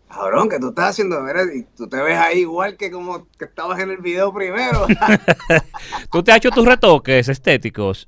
cabrón, 0.10 0.50
que 0.50 0.60
tú 0.60 0.70
estás 0.70 0.92
haciendo? 0.92 1.22
Mira, 1.22 1.44
y 1.54 1.64
tú 1.76 1.88
te 1.88 1.98
ves 2.02 2.18
ahí 2.18 2.40
igual 2.40 2.78
que 2.78 2.92
como 2.92 3.28
que 3.38 3.46
estabas 3.46 3.80
en 3.80 3.90
el 3.92 3.98
video 3.98 4.34
primero. 4.34 4.86
¿Tú 6.12 6.24
te 6.24 6.32
has 6.32 6.38
hecho 6.38 6.52
tus 6.52 6.66
retoques 6.66 7.28
estéticos? 7.30 8.08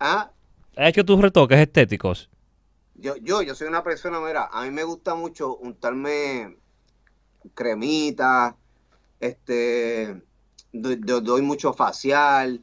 ¿Ah? 0.00 0.30
¿Has 0.76 0.88
hecho 0.88 1.04
tus 1.04 1.20
retoques 1.20 1.58
estéticos? 1.58 2.30
Yo, 2.94 3.16
yo, 3.16 3.42
yo 3.42 3.54
soy 3.54 3.66
una 3.66 3.82
persona, 3.82 4.20
mira, 4.20 4.48
a 4.52 4.62
mí 4.62 4.70
me 4.70 4.84
gusta 4.84 5.14
mucho 5.16 5.56
untarme 5.56 6.56
cremita, 7.54 8.56
este, 9.20 10.22
do- 10.72 10.96
do- 10.96 11.20
doy 11.20 11.42
mucho 11.42 11.72
facial, 11.72 12.62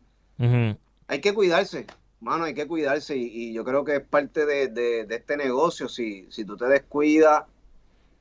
hay 1.08 1.22
que 1.22 1.34
cuidarse, 1.34 1.86
mano, 2.22 2.43
hay 2.45 2.54
que 2.54 2.67
cuidarse 2.67 3.15
y, 3.17 3.26
y 3.26 3.54
yo 3.54 3.63
creo 3.63 3.84
que 3.84 3.98
es 3.98 4.02
parte 4.02 4.45
de, 4.45 4.67
de- 4.67 5.06
de 5.06 5.15
este 5.15 5.38
negocio, 5.38 5.89
si, 5.89 6.28
si 6.30 6.45
tú 6.45 6.56
te 6.58 6.65
descuidas, 6.65 7.43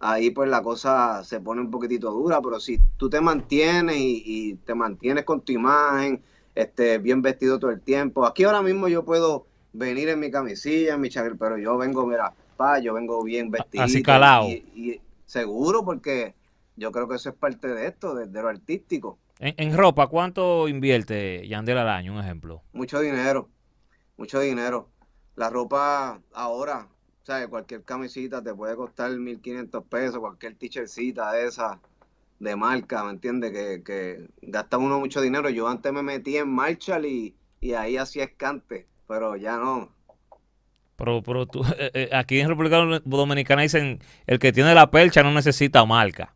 ahí 0.00 0.30
pues 0.30 0.48
la 0.48 0.62
cosa 0.62 1.24
se 1.24 1.40
pone 1.40 1.60
un 1.60 1.70
poquitito 1.70 2.10
dura, 2.12 2.40
pero 2.42 2.60
si 2.60 2.80
tú 2.96 3.10
te 3.10 3.20
mantienes 3.20 3.96
y, 3.96 4.22
y 4.26 4.54
te 4.56 4.74
mantienes 4.74 5.24
con 5.24 5.42
tu 5.42 5.52
imagen, 5.52 6.22
este, 6.54 6.98
bien 6.98 7.22
vestido 7.22 7.58
todo 7.58 7.70
el 7.70 7.80
tiempo, 7.80 8.26
aquí 8.26 8.44
ahora 8.44 8.62
mismo 8.62 8.88
yo 8.88 9.04
puedo 9.04 9.46
venir 9.72 10.08
en 10.08 10.20
mi 10.20 10.30
camisilla, 10.30 10.94
en 10.94 11.00
mi 11.00 11.08
chaqueta, 11.10 11.36
pero 11.38 11.58
yo 11.58 11.76
vengo, 11.78 12.06
mira, 12.06 12.32
pa, 12.56 12.78
yo 12.80 12.94
vengo 12.94 13.22
bien 13.22 13.50
vestido. 13.50 13.84
Así 13.84 14.02
calado. 14.02 14.48
Y, 14.48 14.52
y 14.74 15.00
seguro 15.26 15.84
porque 15.84 16.34
yo 16.76 16.90
creo 16.92 17.08
que 17.08 17.16
eso 17.16 17.28
es 17.30 17.34
parte 17.36 17.68
de 17.68 17.86
esto, 17.86 18.14
de, 18.14 18.26
de 18.26 18.42
lo 18.42 18.48
artístico. 18.48 19.18
En, 19.38 19.54
en 19.56 19.76
ropa, 19.76 20.08
¿cuánto 20.08 20.68
invierte 20.68 21.46
Yandel 21.46 21.78
al 21.78 21.88
año? 21.88 22.12
Un 22.12 22.20
ejemplo. 22.20 22.62
Mucho 22.72 23.00
dinero, 23.00 23.48
mucho 24.16 24.40
dinero. 24.40 24.88
La 25.36 25.50
ropa 25.50 26.20
ahora, 26.32 26.88
o 27.22 27.26
sea, 27.26 27.46
cualquier 27.48 27.84
camisita 27.84 28.42
te 28.42 28.54
puede 28.54 28.74
costar 28.74 29.12
1.500 29.12 29.84
pesos, 29.88 30.18
cualquier 30.18 30.56
t-shirtcita 30.56 31.32
de 31.32 31.46
esa 31.46 31.80
de 32.38 32.56
marca, 32.56 33.04
¿me 33.04 33.10
entiendes? 33.10 33.52
Que, 33.52 33.82
que 33.82 34.28
gasta 34.42 34.78
uno 34.78 34.98
mucho 35.00 35.20
dinero. 35.20 35.48
Yo 35.48 35.68
antes 35.68 35.92
me 35.92 36.02
metí 36.02 36.36
en 36.36 36.48
Marshall 36.48 37.06
y, 37.06 37.36
y 37.60 37.72
ahí 37.74 37.96
hacía 37.96 38.24
escante, 38.24 38.86
pero 39.06 39.36
ya 39.36 39.56
no. 39.56 39.90
Pero, 40.96 41.22
pero 41.22 41.46
tú, 41.46 41.62
eh, 41.78 41.90
eh, 41.94 42.10
aquí 42.12 42.40
en 42.40 42.48
República 42.48 42.78
Dominicana 43.04 43.62
dicen, 43.62 44.00
el 44.26 44.38
que 44.38 44.52
tiene 44.52 44.74
la 44.74 44.90
percha 44.90 45.22
no 45.22 45.30
necesita 45.32 45.84
marca. 45.84 46.34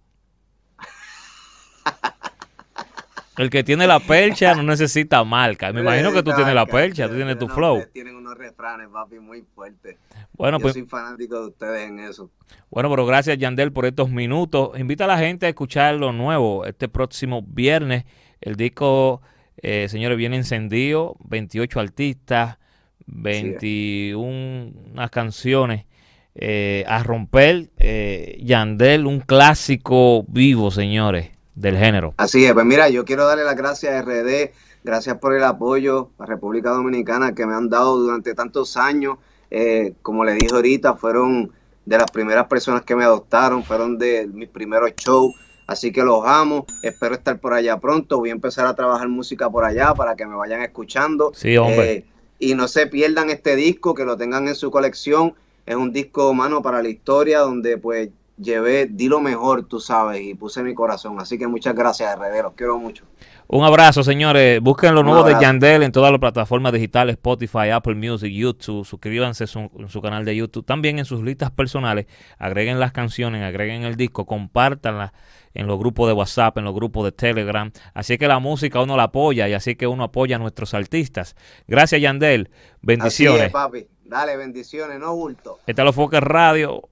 El 3.39 3.49
que 3.49 3.65
tiene 3.65 3.87
la 3.87 3.99
percha 3.99 4.55
no 4.55 4.63
necesita 4.63 5.25
marca. 5.25 5.73
Me 5.73 5.81
imagino 5.81 6.13
que 6.13 6.23
tú 6.23 6.33
tienes 6.35 6.55
la 6.55 6.67
percha, 6.67 7.09
tú 7.09 7.15
tienes 7.15 7.39
tu 7.39 7.49
flow. 7.49 7.83
Tienen 7.93 8.15
unos 8.17 8.37
refranes, 8.37 8.89
papi, 8.93 9.19
muy 9.21 9.43
fuertes. 9.55 9.97
Bueno, 10.35 10.59
Yo 10.59 10.63
pues, 10.63 10.75
soy 10.75 10.85
fanático 10.85 11.41
de 11.41 11.47
ustedes 11.49 11.89
en 11.89 12.01
eso. 12.01 12.31
bueno, 12.71 12.91
pero 12.91 13.07
gracias 13.07 13.39
Yandel 13.39 13.73
por 13.73 13.87
estos 13.87 14.11
minutos. 14.11 14.79
Invita 14.79 15.05
a 15.05 15.09
la 15.09 15.19
gente 15.19 15.47
a 15.47 15.49
escuchar 15.49 15.95
lo 15.95 16.13
nuevo 16.13 16.67
este 16.67 16.89
próximo 16.89 17.43
viernes. 17.43 18.05
El 18.41 18.57
disco, 18.57 19.23
eh, 19.57 19.87
señores, 19.89 20.19
viene 20.19 20.37
encendido, 20.37 21.17
28 21.25 21.81
artistas, 21.81 22.59
21 23.07 24.73
unas 24.93 25.11
canciones. 25.11 25.87
eh, 26.35 26.85
a 26.89 27.03
romper 27.03 27.71
eh, 27.79 28.39
Yandel, 28.43 29.07
un 29.07 29.21
clásico 29.21 30.25
vivo, 30.29 30.71
señores, 30.71 31.31
del 31.55 31.77
género. 31.77 32.15
Así 32.17 32.45
es, 32.45 32.53
pues 32.53 32.65
mira, 32.65 32.89
yo 32.89 33.05
quiero 33.05 33.27
darle 33.27 33.45
las 33.45 33.57
gracias 33.57 33.95
a 33.95 34.03
RD, 34.03 34.51
gracias 34.85 35.19
por 35.19 35.35
el 35.35 35.45
apoyo 35.45 36.11
a 36.19 36.27
República 36.27 36.71
Dominicana 36.71 37.35
que 37.35 37.47
me 37.47 37.55
han 37.55 37.69
dado 37.69 37.99
durante 37.99 38.35
tantos 38.35 38.77
años. 38.77 39.19
Eh, 39.51 39.95
como 40.03 40.25
le 40.25 40.35
dije 40.35 40.55
ahorita, 40.55 40.95
fueron 40.95 41.53
de 41.85 41.99
las 41.99 42.11
primeras 42.11 42.47
personas 42.47 42.83
que 42.83 42.97
me 42.97 43.05
adoptaron, 43.05 43.65
fueron 43.65 43.99
de 43.99 44.27
mis 44.27 44.49
primeros 44.49 44.93
shows, 44.97 45.35
así 45.67 45.93
que 45.93 46.03
los 46.03 46.25
amo. 46.25 46.67
Espero 46.83 47.15
estar 47.15 47.39
por 47.39 47.53
allá 47.53 47.79
pronto. 47.79 48.19
Voy 48.19 48.31
a 48.31 48.33
empezar 48.33 48.67
a 48.67 48.75
trabajar 48.75 49.09
música 49.09 49.51
por 49.51 49.65
allá 49.65 49.95
para 49.95 50.17
que 50.17 50.27
me 50.27 50.37
vayan 50.37 50.63
escuchando. 50.63 51.33
Sí, 51.35 51.57
hombre. 51.57 51.93
Eh, 51.93 52.05
y 52.39 52.55
no 52.55 52.67
se 52.67 52.87
pierdan 52.87 53.31
este 53.31 53.55
disco, 53.55 53.95
que 53.95 54.05
lo 54.05 54.17
tengan 54.17 54.49
en 54.49 54.55
su 54.55 54.71
colección. 54.71 55.35
Es 55.65 55.77
un 55.77 55.93
disco, 55.93 56.33
mano, 56.35 56.61
para 56.63 56.83
la 56.83 56.89
historia, 56.89 57.41
donde 57.41 57.79
pues 57.79 58.09
llevé, 58.37 58.87
di 58.87 59.09
lo 59.09 59.21
mejor, 59.21 59.67
tú 59.67 59.81
sabes, 59.81 60.21
y 60.23 60.35
puse 60.35 60.63
mi 60.63 60.75
corazón. 60.75 61.21
Así 61.21 61.39
que 61.39 61.47
muchas 61.47 61.75
gracias, 61.75 62.17
RD, 62.19 62.43
los 62.43 62.55
quiero 62.55 62.79
mucho. 62.79 63.05
Un 63.49 63.65
abrazo, 63.65 64.03
señores. 64.03 64.61
Busquen 64.61 64.95
lo 64.95 65.03
nuevo 65.03 65.25
de. 65.25 65.37
Yandel 65.39 65.83
en 65.83 65.93
todas 65.93 66.11
las 66.11 66.21
plataformas 66.21 66.73
digitales, 66.73 67.15
Spotify, 67.15 67.69
Apple 67.71 67.95
Music, 67.97 68.33
YouTube. 68.33 68.87
Suscríbanse 68.87 69.45
a 69.45 69.47
su, 69.47 69.71
en 69.79 69.89
su 69.89 70.01
canal 70.01 70.25
de 70.25 70.35
YouTube. 70.35 70.65
También 70.65 70.99
en 70.99 71.05
sus 71.05 71.23
listas 71.23 71.51
personales. 71.51 72.07
Agreguen 72.39 72.81
las 72.81 72.93
canciones, 72.93 73.43
agreguen 73.43 73.83
el 73.83 73.97
disco, 73.97 74.25
compártanlas 74.25 75.13
en 75.53 75.67
los 75.67 75.79
grupos 75.79 76.09
de 76.09 76.15
WhatsApp, 76.15 76.57
en 76.57 76.65
los 76.65 76.75
grupos 76.75 77.05
de 77.05 77.13
Telegram. 77.13 77.71
Así 77.93 78.17
que 78.17 78.27
la 78.27 78.39
música 78.39 78.81
uno 78.81 78.97
la 78.97 79.05
apoya 79.05 79.49
y 79.49 79.53
así 79.53 79.75
que 79.77 79.87
uno 79.87 80.05
apoya 80.05 80.37
a 80.37 80.39
nuestros 80.39 80.73
artistas. 80.73 81.37
Gracias, 81.69 82.01
Yandel. 82.01 82.49
Así 82.51 82.79
Bendiciones. 82.81 83.43
es, 83.43 83.53
papi. 83.53 83.87
Dale, 84.05 84.37
bendiciones, 84.37 84.99
no 84.99 85.15
bulto. 85.15 85.59
Esta 85.67 85.83
es 85.83 85.87
Los 85.87 85.95
Focus 85.95 86.21
Radio. 86.21 86.89